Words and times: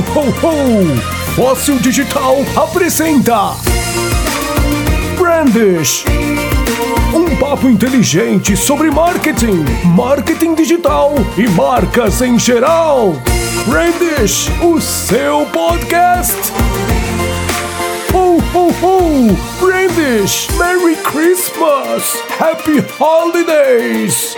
ho, 0.00 0.20
ho! 0.42 1.34
Fóssil 1.34 1.78
Digital 1.78 2.44
apresenta 2.56 3.54
Brandish 5.16 6.04
um 7.14 7.36
papo 7.36 7.68
inteligente 7.68 8.56
sobre 8.56 8.90
marketing, 8.90 9.64
marketing 9.84 10.54
digital 10.54 11.14
e 11.36 11.48
marcas 11.48 12.20
em 12.22 12.38
geral. 12.38 13.14
Brandish, 13.66 14.48
o 14.62 14.80
seu 14.80 15.44
podcast. 15.46 16.36
Ho, 18.12 18.38
ho, 18.54 18.70
ho! 18.80 19.36
Brandish, 19.60 20.48
Merry 20.56 20.96
Christmas! 20.96 22.22
Happy 22.38 22.84
Holidays! 22.98 24.36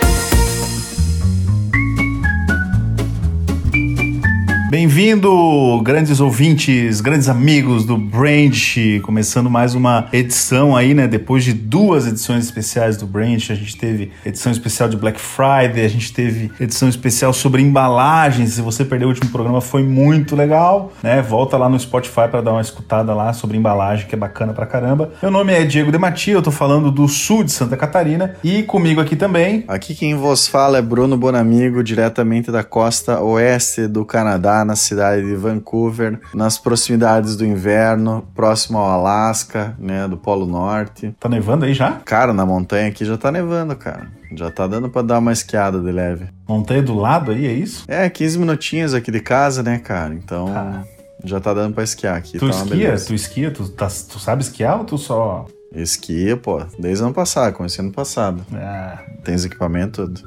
Bem-vindo, 4.73 5.79
grandes 5.83 6.19
ouvintes, 6.19 6.99
grandes 6.99 7.29
amigos 7.29 7.85
do 7.85 7.95
Branch, 7.95 8.99
começando 9.03 9.47
mais 9.47 9.75
uma 9.75 10.07
edição 10.11 10.75
aí, 10.75 10.95
né? 10.95 11.07
Depois 11.07 11.43
de 11.43 11.53
duas 11.53 12.07
edições 12.07 12.45
especiais 12.45 12.97
do 12.97 13.05
Branch, 13.05 13.51
a 13.51 13.55
gente 13.55 13.77
teve 13.77 14.11
edição 14.25 14.51
especial 14.51 14.89
de 14.89 14.97
Black 14.97 15.21
Friday, 15.21 15.85
a 15.85 15.87
gente 15.87 16.11
teve 16.11 16.51
edição 16.59 16.89
especial 16.89 17.31
sobre 17.33 17.61
embalagens. 17.61 18.53
Se 18.53 18.61
você 18.63 18.83
perdeu 18.83 19.09
o 19.09 19.11
último 19.11 19.29
programa, 19.29 19.61
foi 19.61 19.83
muito 19.83 20.35
legal, 20.35 20.91
né? 21.03 21.21
Volta 21.21 21.55
lá 21.55 21.69
no 21.69 21.79
Spotify 21.79 22.27
para 22.27 22.41
dar 22.41 22.53
uma 22.53 22.61
escutada 22.61 23.13
lá 23.13 23.31
sobre 23.31 23.55
embalagem, 23.55 24.07
que 24.07 24.15
é 24.15 24.17
bacana 24.17 24.53
pra 24.53 24.65
caramba. 24.65 25.11
Meu 25.21 25.29
nome 25.29 25.53
é 25.53 25.63
Diego 25.65 25.91
Demati, 25.91 26.31
eu 26.31 26.41
tô 26.41 26.49
falando 26.49 26.89
do 26.89 27.07
sul 27.07 27.43
de 27.43 27.51
Santa 27.51 27.77
Catarina 27.77 28.37
e 28.43 28.63
comigo 28.63 28.99
aqui 28.99 29.15
também. 29.15 29.65
Aqui 29.67 29.93
quem 29.93 30.15
vos 30.15 30.47
fala 30.47 30.79
é 30.79 30.81
Bruno 30.81 31.15
Bonamigo, 31.15 31.83
diretamente 31.83 32.51
da 32.51 32.63
costa 32.63 33.21
oeste 33.21 33.85
do 33.85 34.03
Canadá 34.03 34.62
na 34.65 34.75
cidade 34.75 35.25
de 35.25 35.35
Vancouver, 35.35 36.19
nas 36.33 36.57
proximidades 36.57 37.35
do 37.35 37.45
inverno, 37.45 38.27
próximo 38.35 38.77
ao 38.77 38.89
Alasca, 38.89 39.75
né, 39.77 40.07
do 40.07 40.17
Polo 40.17 40.45
Norte. 40.45 41.15
Tá 41.19 41.29
nevando 41.29 41.65
aí 41.65 41.73
já? 41.73 41.93
Cara, 42.05 42.33
na 42.33 42.45
montanha 42.45 42.89
aqui 42.89 43.05
já 43.05 43.17
tá 43.17 43.31
nevando, 43.31 43.75
cara. 43.75 44.07
Já 44.35 44.49
tá 44.49 44.65
dando 44.65 44.89
pra 44.89 45.01
dar 45.01 45.19
uma 45.19 45.31
esquiada 45.31 45.79
de 45.79 45.91
leve. 45.91 46.27
Montanha 46.47 46.81
do 46.81 46.95
lado 46.95 47.31
aí, 47.31 47.45
é 47.45 47.53
isso? 47.53 47.83
É, 47.87 48.09
15 48.09 48.39
minutinhos 48.39 48.93
aqui 48.93 49.11
de 49.11 49.19
casa, 49.19 49.61
né, 49.61 49.79
cara? 49.79 50.13
Então. 50.13 50.45
Tá. 50.45 50.83
Já 51.23 51.39
tá 51.39 51.53
dando 51.53 51.73
pra 51.73 51.83
esquiar 51.83 52.17
aqui. 52.17 52.37
Tu 52.37 52.49
tá 52.49 52.55
esquia? 52.55 52.95
Tu 52.97 53.13
esquia? 53.13 53.51
Tu, 53.51 53.69
tá, 53.69 53.87
tu 53.87 54.19
sabe 54.19 54.43
esquiar 54.43 54.79
ou 54.79 54.83
tu 54.83 54.97
só. 54.97 55.45
Esquia, 55.73 56.37
pô, 56.37 56.61
desde 56.77 57.01
o 57.01 57.07
ano 57.07 57.15
passado, 57.15 57.53
comecei 57.53 57.83
ano 57.83 57.93
passado. 57.93 58.45
Ah. 58.53 58.99
Tem 59.23 59.33
os 59.33 59.45
equipamentos 59.45 60.05
tudo. 60.05 60.21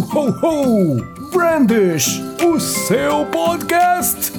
Ho, 0.00 0.02
ho, 0.02 0.30
ho! 0.40 1.30
Brandish, 1.30 2.22
o 2.42 2.58
seu 2.58 3.26
podcast. 3.26 4.32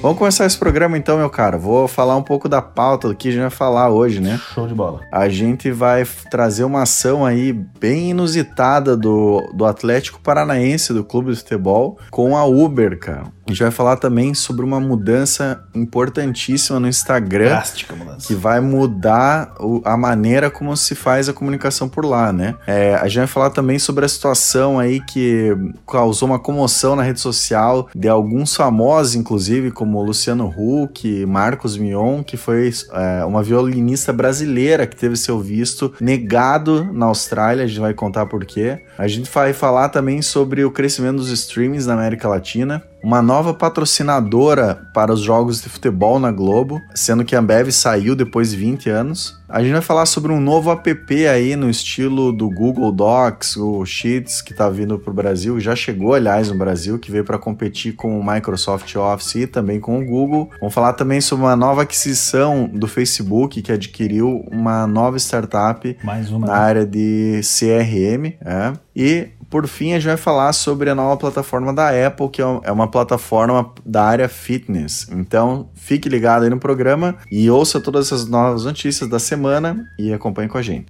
Vamos 0.00 0.16
começar 0.16 0.46
esse 0.46 0.56
programa 0.56 0.96
então, 0.96 1.18
meu 1.18 1.28
cara. 1.28 1.58
Vou 1.58 1.88
falar 1.88 2.16
um 2.16 2.22
pouco 2.22 2.48
da 2.48 2.62
pauta 2.62 3.08
do 3.08 3.16
que 3.16 3.28
a 3.28 3.32
gente 3.32 3.40
vai 3.40 3.50
falar 3.50 3.90
hoje, 3.90 4.20
né? 4.20 4.40
Show 4.54 4.68
de 4.68 4.74
bola. 4.74 5.00
A 5.12 5.28
gente 5.28 5.72
vai 5.72 6.06
trazer 6.30 6.62
uma 6.62 6.82
ação 6.82 7.26
aí 7.26 7.52
bem 7.52 8.10
inusitada 8.10 8.96
do, 8.96 9.50
do 9.52 9.64
Atlético 9.64 10.20
Paranaense, 10.20 10.94
do 10.94 11.02
Clube 11.02 11.32
de 11.32 11.38
Futebol, 11.38 11.98
com 12.12 12.36
a 12.36 12.44
Uber, 12.44 12.96
cara. 12.98 13.24
A 13.50 13.52
gente 13.52 13.62
vai 13.64 13.72
falar 13.72 13.96
também 13.96 14.32
sobre 14.32 14.64
uma 14.64 14.78
mudança 14.78 15.64
importantíssima 15.74 16.78
no 16.78 16.86
Instagram. 16.86 17.48
Drástica 17.48 17.96
mudança. 17.96 18.28
Que 18.28 18.34
vai 18.34 18.60
mudar 18.60 19.52
a 19.84 19.96
maneira 19.96 20.48
como 20.48 20.76
se 20.76 20.94
faz 20.94 21.28
a 21.28 21.32
comunicação 21.32 21.88
por 21.88 22.04
lá, 22.04 22.32
né? 22.32 22.54
É, 22.64 22.94
a 22.94 23.08
gente 23.08 23.18
vai 23.18 23.26
falar 23.26 23.50
também 23.50 23.76
sobre 23.76 24.04
a 24.04 24.08
situação 24.08 24.78
aí 24.78 25.00
que 25.00 25.50
causou 25.84 26.28
uma 26.28 26.38
comoção 26.38 26.94
na 26.94 27.02
rede 27.02 27.18
social 27.18 27.88
de 27.92 28.08
alguns 28.08 28.54
famosos, 28.54 29.16
inclusive, 29.16 29.72
como 29.72 30.00
Luciano 30.00 30.46
Huck, 30.56 31.26
Marcos 31.26 31.76
Mion, 31.76 32.22
que 32.22 32.36
foi 32.36 32.70
é, 32.92 33.24
uma 33.24 33.42
violinista 33.42 34.12
brasileira 34.12 34.86
que 34.86 34.94
teve 34.94 35.16
seu 35.16 35.40
visto 35.40 35.92
negado 36.00 36.88
na 36.92 37.06
Austrália. 37.06 37.64
A 37.64 37.66
gente 37.66 37.80
vai 37.80 37.94
contar 37.94 38.26
por 38.26 38.44
quê. 38.44 38.80
A 38.96 39.08
gente 39.08 39.28
vai 39.28 39.52
falar 39.52 39.88
também 39.88 40.22
sobre 40.22 40.64
o 40.64 40.70
crescimento 40.70 41.16
dos 41.16 41.30
streamings 41.30 41.86
na 41.86 41.94
América 41.94 42.28
Latina 42.28 42.80
uma 43.02 43.22
nova 43.22 43.54
patrocinadora 43.54 44.88
para 44.92 45.12
os 45.12 45.20
jogos 45.20 45.60
de 45.60 45.68
futebol 45.68 46.18
na 46.18 46.30
Globo, 46.30 46.80
sendo 46.94 47.24
que 47.24 47.34
a 47.34 47.38
Ambev 47.38 47.70
saiu 47.70 48.14
depois 48.14 48.50
de 48.50 48.56
20 48.56 48.90
anos. 48.90 49.40
A 49.48 49.62
gente 49.62 49.72
vai 49.72 49.80
falar 49.80 50.06
sobre 50.06 50.30
um 50.32 50.40
novo 50.40 50.70
app 50.70 51.26
aí 51.26 51.56
no 51.56 51.68
estilo 51.68 52.32
do 52.32 52.48
Google 52.48 52.92
Docs, 52.92 53.56
o 53.56 53.84
Sheets, 53.84 54.40
que 54.40 54.52
está 54.52 54.70
vindo 54.70 54.96
para 54.98 55.10
o 55.10 55.14
Brasil, 55.14 55.58
já 55.58 55.74
chegou, 55.74 56.14
aliás, 56.14 56.48
no 56.48 56.56
Brasil, 56.56 56.98
que 56.98 57.10
veio 57.10 57.24
para 57.24 57.36
competir 57.36 57.94
com 57.94 58.18
o 58.18 58.24
Microsoft 58.24 58.94
Office 58.94 59.34
e 59.34 59.46
também 59.46 59.80
com 59.80 60.00
o 60.00 60.04
Google. 60.04 60.50
Vamos 60.60 60.72
falar 60.72 60.92
também 60.92 61.20
sobre 61.20 61.46
uma 61.46 61.56
nova 61.56 61.82
aquisição 61.82 62.70
do 62.72 62.86
Facebook, 62.86 63.60
que 63.60 63.72
adquiriu 63.72 64.44
uma 64.50 64.86
nova 64.86 65.18
startup 65.18 65.96
Mais 66.04 66.30
uma, 66.30 66.46
na 66.46 66.52
né? 66.52 66.58
área 66.58 66.86
de 66.86 67.40
CRM. 67.42 68.34
É. 68.44 68.72
E 68.94 69.28
por 69.50 69.66
fim, 69.66 69.92
a 69.92 69.96
gente 69.96 70.06
vai 70.06 70.16
falar 70.16 70.52
sobre 70.52 70.88
a 70.88 70.94
nova 70.94 71.16
plataforma 71.16 71.72
da 71.72 71.90
Apple, 72.06 72.28
que 72.28 72.40
é 72.40 72.70
uma 72.70 72.88
plataforma 72.88 73.72
da 73.84 74.04
área 74.04 74.28
fitness. 74.28 75.08
Então, 75.10 75.68
fique 75.74 76.08
ligado 76.08 76.44
aí 76.44 76.50
no 76.50 76.58
programa 76.58 77.16
e 77.30 77.50
ouça 77.50 77.80
todas 77.80 78.06
essas 78.06 78.28
novas 78.28 78.64
notícias 78.64 79.10
da 79.10 79.18
semana 79.18 79.84
e 79.98 80.12
acompanhe 80.12 80.48
com 80.48 80.56
a 80.56 80.62
gente. 80.62 80.86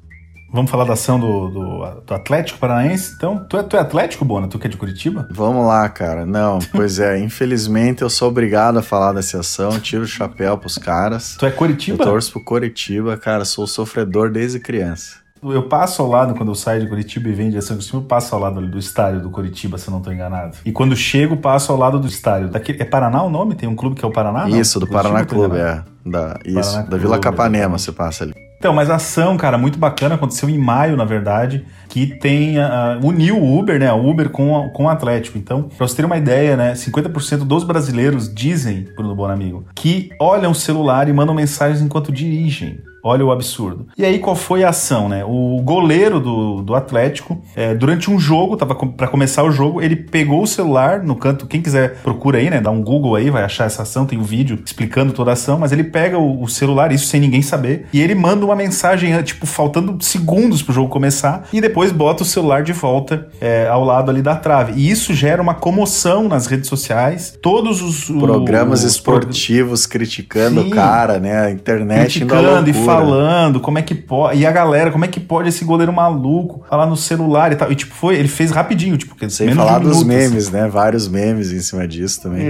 Vamos 0.53 0.69
falar 0.69 0.84
da 0.84 0.94
ação 0.94 1.19
do, 1.19 1.49
do, 1.49 2.00
do 2.00 2.15
Atlético 2.15 2.59
Paranaense? 2.59 3.15
Então, 3.15 3.47
tu 3.49 3.56
é, 3.56 3.62
tu 3.62 3.76
é 3.76 3.81
Atlético, 3.81 4.25
Bona? 4.25 4.49
Tu 4.49 4.59
que 4.59 4.66
é 4.66 4.70
de 4.70 4.76
Curitiba? 4.76 5.28
Vamos 5.31 5.65
lá, 5.65 5.88
cara. 5.88 6.26
Não, 6.26 6.59
pois 6.72 6.99
é, 6.99 7.19
infelizmente 7.19 8.03
eu 8.03 8.10
sou 8.10 8.28
obrigado 8.28 8.78
a 8.78 8.82
falar 8.82 9.12
dessa 9.12 9.38
ação, 9.41 9.78
tiro 9.78 10.03
o 10.03 10.09
chapéu 10.09 10.59
pros 10.59 10.76
caras. 10.76 11.37
Tu 11.38 11.47
é 11.47 11.50
Curitiba? 11.50 12.03
Eu 12.03 12.09
torço 12.09 12.32
pro 12.32 12.44
Curitiba, 12.44 13.16
cara, 13.16 13.44
sou 13.44 13.66
sofredor 13.66 14.31
desde 14.31 14.59
criança. 14.59 15.20
Eu 15.43 15.62
passo 15.62 16.03
ao 16.03 16.09
lado, 16.09 16.34
quando 16.34 16.51
eu 16.51 16.55
saio 16.55 16.83
de 16.83 16.87
Curitiba 16.87 17.28
e 17.28 17.33
venho 17.33 17.49
em 17.49 17.51
direção 17.51 17.75
ao 17.75 17.78
Curitiba, 17.78 17.99
eu 17.99 18.06
passo 18.06 18.34
ao 18.34 18.41
lado 18.41 18.61
do 18.61 18.78
estádio 18.78 19.21
do 19.21 19.31
Curitiba, 19.31 19.78
se 19.78 19.89
eu 19.89 19.93
não 19.93 19.99
estou 19.99 20.12
enganado. 20.12 20.59
E 20.65 20.73
quando 20.73 20.95
chego, 20.95 21.37
passo 21.37 21.73
ao 21.73 21.78
lado 21.78 21.99
do 21.99 22.06
estádio. 22.06 22.49
Daquele, 22.49 22.83
é 22.83 22.84
Paraná 22.84 23.23
o 23.23 23.31
nome? 23.31 23.55
Tem 23.55 23.69
um 23.69 23.75
clube 23.75 23.97
que 23.97 24.05
é 24.05 24.09
o 24.09 24.12
Paraná? 24.12 24.49
Isso, 24.49 24.79
não? 24.79 24.87
do 24.87 24.93
Curitiba, 24.93 25.15
Paraná 25.15 25.25
Clube, 25.25 25.56
é. 25.56 25.83
Da, 26.05 26.39
isso, 26.45 26.73
Paraná 26.73 26.89
da 26.89 26.97
Vila 26.97 27.19
Clube, 27.19 27.23
Capanema 27.23 27.79
você 27.79 27.91
passa 27.91 28.25
ali. 28.25 28.34
Então, 28.61 28.75
mas 28.75 28.91
a 28.91 28.97
ação, 28.97 29.39
cara, 29.39 29.56
muito 29.56 29.79
bacana, 29.79 30.17
aconteceu 30.17 30.47
em 30.50 30.59
maio, 30.59 30.95
na 30.95 31.06
verdade, 31.06 31.65
que 31.89 32.06
tem 32.06 32.59
uh, 32.59 33.00
uniu 33.03 33.39
o 33.39 33.59
Uber, 33.59 33.81
né, 33.81 33.89
a 33.89 33.95
Uber 33.95 34.29
com, 34.29 34.55
a, 34.55 34.69
com 34.69 34.84
o 34.84 34.89
Atlético. 34.91 35.39
Então, 35.39 35.62
pra 35.62 35.89
você 35.89 35.97
ter 35.97 36.05
uma 36.05 36.19
ideia, 36.19 36.59
né, 36.59 36.75
50% 36.75 37.39
dos 37.39 37.65
brasileiros 37.65 38.33
dizem, 38.33 38.87
Bruno 38.95 39.15
Bonamigo, 39.15 39.65
que 39.75 40.11
olham 40.21 40.50
o 40.50 40.55
celular 40.55 41.09
e 41.09 41.12
mandam 41.15 41.34
mensagens 41.34 41.81
enquanto 41.81 42.12
dirigem. 42.12 42.83
Olha 43.03 43.25
o 43.25 43.33
absurdo. 43.33 43.87
E 43.97 44.05
aí, 44.05 44.19
qual 44.19 44.37
foi 44.37 44.62
a 44.62 44.69
ação, 44.71 45.09
né? 45.09 45.25
O 45.25 45.61
goleiro 45.62 46.21
do, 46.21 46.62
do 46.62 46.75
Atlético, 46.75 47.41
é, 47.56 47.75
durante 47.75 48.11
um 48.11 48.19
jogo, 48.19 48.56
tava 48.56 48.75
com, 48.75 48.88
para 48.88 49.09
começar 49.09 49.43
o 49.43 49.50
jogo, 49.50 49.81
ele 49.81 49.97
pegou 49.97 50.43
o 50.43 50.47
celular 50.47 51.03
no 51.03 51.16
canto. 51.16 51.47
Quem 51.47 51.62
quiser, 51.62 51.97
procura 52.03 52.38
aí, 52.38 52.50
né? 52.50 52.61
Dá 52.61 52.71
um 52.71 52.83
Google 52.83 53.15
aí, 53.15 53.31
vai 53.31 53.43
achar 53.43 53.65
essa 53.65 53.83
ação. 53.83 54.05
Tem 54.05 54.19
um 54.19 54.22
vídeo 54.22 54.59
explicando 54.65 55.12
toda 55.12 55.31
a 55.31 55.33
ação. 55.33 55.59
Mas 55.59 55.72
ele 55.72 55.84
pega 55.84 56.19
o, 56.19 56.43
o 56.43 56.49
celular, 56.49 56.93
isso 56.93 57.06
sem 57.06 57.21
ninguém 57.21 57.43
saber, 57.43 57.87
e 57.93 58.00
ele 58.00 58.15
manda 58.15 58.44
uma 58.44 58.56
mensagem, 58.56 59.21
tipo, 59.22 59.47
faltando 59.47 59.97
segundos 60.03 60.62
pro 60.62 60.72
jogo 60.72 60.88
começar, 60.88 61.49
e 61.53 61.61
depois 61.61 61.93
bota 61.93 62.22
o 62.22 62.27
celular 62.27 62.62
de 62.62 62.72
volta 62.72 63.28
é, 63.41 63.67
ao 63.69 63.84
lado 63.84 64.11
ali 64.11 64.22
da 64.22 64.37
trave. 64.37 64.72
E 64.77 64.91
isso 64.91 65.15
gera 65.15 65.41
uma 65.41 65.55
comoção 65.55 66.28
nas 66.28 66.47
redes 66.47 66.69
sociais. 66.69 67.38
Todos 67.41 67.81
os. 67.82 68.11
Programas 68.11 68.84
o, 68.84 68.87
esportivos 68.87 69.87
criticando 69.87 70.62
Sim. 70.62 70.69
o 70.69 70.71
cara, 70.71 71.19
né? 71.19 71.47
A 71.47 71.50
internet 71.50 72.19
criticando 72.19 72.69
e. 72.69 72.90
falando 72.95 73.61
como 73.61 73.78
é 73.78 73.83
que 73.83 73.95
pode. 73.95 74.39
E 74.39 74.47
a 74.47 74.51
galera, 74.51 74.91
como 74.91 75.05
é 75.05 75.09
que 75.09 75.21
pode 75.21 75.49
esse 75.49 75.65
goleiro 75.65 75.93
maluco 75.93 76.62
falar 76.69 76.87
no 76.87 76.97
celular 76.97 77.53
e 77.53 77.56
tal. 77.56 77.70
E 77.70 77.75
tipo, 77.75 77.94
foi, 77.94 78.17
ele 78.17 78.29
fez 78.29 78.50
rapidinho, 78.50 78.97
tipo, 78.97 79.14
que 79.14 79.29
Sem 79.31 79.49
menos 79.49 79.64
falar 79.64 79.81
um 79.81 79.85
dos 79.85 79.99
minuto, 80.03 80.17
assim. 80.17 80.29
memes, 80.29 80.50
né? 80.50 80.69
Vários 80.69 81.09
memes 81.09 81.53
em 81.53 81.61
cima 81.61 81.87
disso 81.87 82.23
também. 82.23 82.47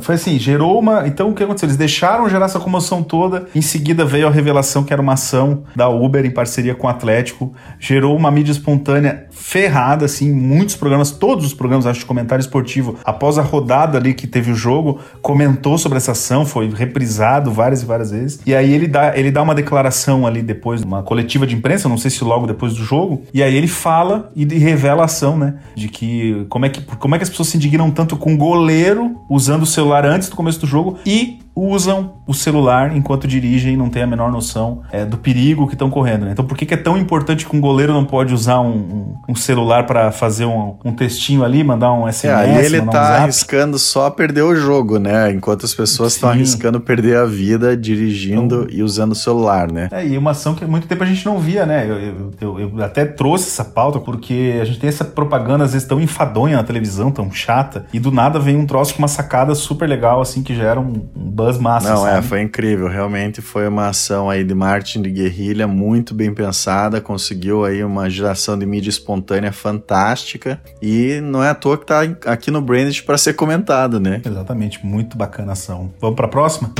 Foi 0.00 0.14
assim, 0.14 0.38
gerou 0.38 0.78
uma. 0.78 1.06
Então 1.06 1.30
o 1.30 1.34
que 1.34 1.42
aconteceu? 1.42 1.66
Eles 1.66 1.76
deixaram 1.76 2.28
gerar 2.28 2.46
essa 2.46 2.60
comoção 2.60 3.02
toda. 3.02 3.46
Em 3.54 3.62
seguida 3.62 4.04
veio 4.04 4.26
a 4.26 4.30
revelação 4.30 4.82
que 4.84 4.92
era 4.92 5.02
uma 5.02 5.14
ação 5.14 5.64
da 5.74 5.88
Uber 5.88 6.24
em 6.24 6.30
parceria 6.30 6.74
com 6.74 6.86
o 6.86 6.90
Atlético. 6.90 7.52
Gerou 7.78 8.16
uma 8.16 8.30
mídia 8.30 8.52
espontânea 8.52 9.26
ferrada, 9.32 10.04
assim. 10.04 10.32
Muitos 10.32 10.76
programas, 10.76 11.10
todos 11.10 11.44
os 11.44 11.54
programas, 11.54 11.86
acho, 11.86 12.00
de 12.00 12.06
comentário 12.06 12.40
esportivo, 12.40 12.96
após 13.04 13.38
a 13.38 13.42
rodada 13.42 13.98
ali 13.98 14.14
que 14.14 14.26
teve 14.26 14.52
o 14.52 14.54
jogo, 14.54 15.00
comentou 15.20 15.76
sobre 15.78 15.98
essa 15.98 16.12
ação, 16.12 16.46
foi 16.46 16.70
reprisado 16.70 17.50
várias 17.50 17.82
e 17.82 17.86
várias 17.86 18.10
vezes. 18.10 18.40
E 18.46 18.54
aí 18.54 18.72
ele 18.72 18.86
dá, 18.86 19.16
ele 19.16 19.30
dá 19.30 19.42
uma 19.42 19.54
declaração 19.54 20.26
ali 20.26 20.42
depois, 20.42 20.82
uma 20.82 21.02
coletiva 21.02 21.46
de 21.46 21.54
imprensa, 21.54 21.88
não 21.88 21.98
sei 21.98 22.10
se 22.10 22.22
logo 22.22 22.46
depois 22.46 22.74
do 22.74 22.84
jogo. 22.84 23.22
E 23.32 23.42
aí 23.42 23.54
ele 23.54 23.68
fala 23.68 24.30
e 24.34 24.44
revela 24.44 25.02
a 25.02 25.04
ação, 25.06 25.36
né? 25.36 25.56
De 25.74 25.88
que 25.88 26.46
como 26.48 26.66
é 26.66 26.68
que, 26.68 26.80
como 26.96 27.14
é 27.14 27.18
que 27.18 27.24
as 27.24 27.30
pessoas 27.30 27.48
se 27.48 27.56
indignam 27.56 27.90
tanto 27.90 28.16
com 28.16 28.34
o 28.34 28.36
goleiro 28.36 29.16
usando 29.28 29.62
o 29.62 29.66
celular 29.66 30.04
antes 30.04 30.28
do 30.28 30.36
começo 30.36 30.60
do 30.60 30.66
jogo 30.66 30.98
e 31.04 31.41
usam 31.54 32.14
o 32.26 32.32
celular 32.32 32.96
enquanto 32.96 33.26
dirigem 33.26 33.74
e 33.74 33.76
não 33.76 33.90
têm 33.90 34.02
a 34.02 34.06
menor 34.06 34.32
noção 34.32 34.82
é, 34.90 35.04
do 35.04 35.18
perigo 35.18 35.66
que 35.66 35.74
estão 35.74 35.90
correndo. 35.90 36.24
Né? 36.24 36.32
Então, 36.32 36.44
por 36.44 36.56
que, 36.56 36.64
que, 36.64 36.74
é 36.74 36.76
tão 36.76 36.96
importante 36.96 37.46
que 37.46 37.54
um 37.54 37.60
goleiro 37.60 37.92
não 37.92 38.04
pode 38.04 38.32
usar 38.32 38.60
um, 38.60 38.70
um, 38.70 39.14
um 39.30 39.34
celular 39.34 39.86
para 39.86 40.10
fazer 40.10 40.46
um, 40.46 40.76
um, 40.84 40.92
textinho 40.92 41.44
ali, 41.44 41.62
mandar 41.62 41.92
um 41.92 42.10
SMS? 42.10 42.24
É, 42.24 42.34
aí 42.34 42.64
ele 42.64 42.82
tá 42.82 43.16
arriscando 43.16 43.78
só 43.78 44.08
perder 44.08 44.42
o 44.42 44.54
jogo, 44.54 44.98
né? 44.98 45.30
Enquanto 45.30 45.66
as 45.66 45.74
pessoas 45.74 46.14
estão 46.14 46.30
arriscando 46.30 46.80
perder 46.80 47.18
a 47.18 47.26
vida 47.26 47.76
dirigindo 47.76 48.62
então, 48.62 48.78
e 48.78 48.82
usando 48.82 49.12
o 49.12 49.16
celular, 49.16 49.70
né? 49.70 49.88
É, 49.92 50.06
e 50.06 50.16
uma 50.16 50.30
ação 50.30 50.54
que 50.54 50.64
há 50.64 50.68
muito 50.68 50.86
tempo 50.86 51.02
a 51.02 51.06
gente 51.06 51.24
não 51.26 51.38
via, 51.38 51.66
né? 51.66 51.84
Eu, 51.88 51.98
eu, 51.98 52.32
eu, 52.40 52.78
eu 52.78 52.84
até 52.84 53.04
trouxe 53.04 53.48
essa 53.48 53.64
pauta 53.64 53.98
porque 53.98 54.58
a 54.60 54.64
gente 54.64 54.78
tem 54.78 54.88
essa 54.88 55.04
propaganda 55.04 55.64
às 55.64 55.72
vezes 55.72 55.86
tão 55.86 56.00
enfadonha 56.00 56.56
na 56.56 56.62
televisão, 56.62 57.10
tão 57.10 57.30
chata, 57.30 57.84
e 57.92 58.00
do 58.00 58.10
nada 58.10 58.38
vem 58.38 58.56
um 58.56 58.66
troço 58.66 58.94
com 58.94 59.00
uma 59.00 59.08
sacada 59.08 59.54
super 59.54 59.88
legal, 59.88 60.20
assim, 60.20 60.42
que 60.42 60.54
gera 60.54 60.80
um, 60.80 61.08
um 61.14 61.30
buzz 61.44 61.58
massa. 61.58 61.88
Não, 61.88 62.06
é, 62.06 62.12
sabe? 62.12 62.26
é, 62.26 62.28
foi 62.28 62.42
incrível. 62.42 62.88
Realmente 62.88 63.40
foi 63.40 63.66
uma 63.68 63.88
ação 63.88 64.30
aí 64.30 64.44
de 64.44 64.54
marketing 64.54 65.02
de 65.02 65.10
guerrilha 65.10 65.66
muito 65.66 66.14
bem 66.14 66.32
pensada, 66.32 67.00
conseguiu 67.00 67.64
aí 67.64 67.82
uma 67.82 68.08
geração 68.08 68.58
de 68.58 68.64
mídia 68.66 68.90
espontânea 68.90 69.52
fantástica 69.52 70.60
e 70.80 71.20
não 71.22 71.42
é 71.42 71.50
à 71.50 71.54
toa 71.54 71.78
que 71.78 71.86
tá 71.86 72.00
aqui 72.26 72.50
no 72.50 72.60
Branded 72.60 73.02
para 73.02 73.18
ser 73.18 73.34
comentado, 73.34 73.98
né? 73.98 74.20
Exatamente, 74.24 74.84
muito 74.84 75.16
bacana 75.16 75.50
a 75.50 75.52
ação. 75.52 75.90
Vamos 76.00 76.16
para 76.16 76.26
a 76.26 76.30
próxima? 76.30 76.72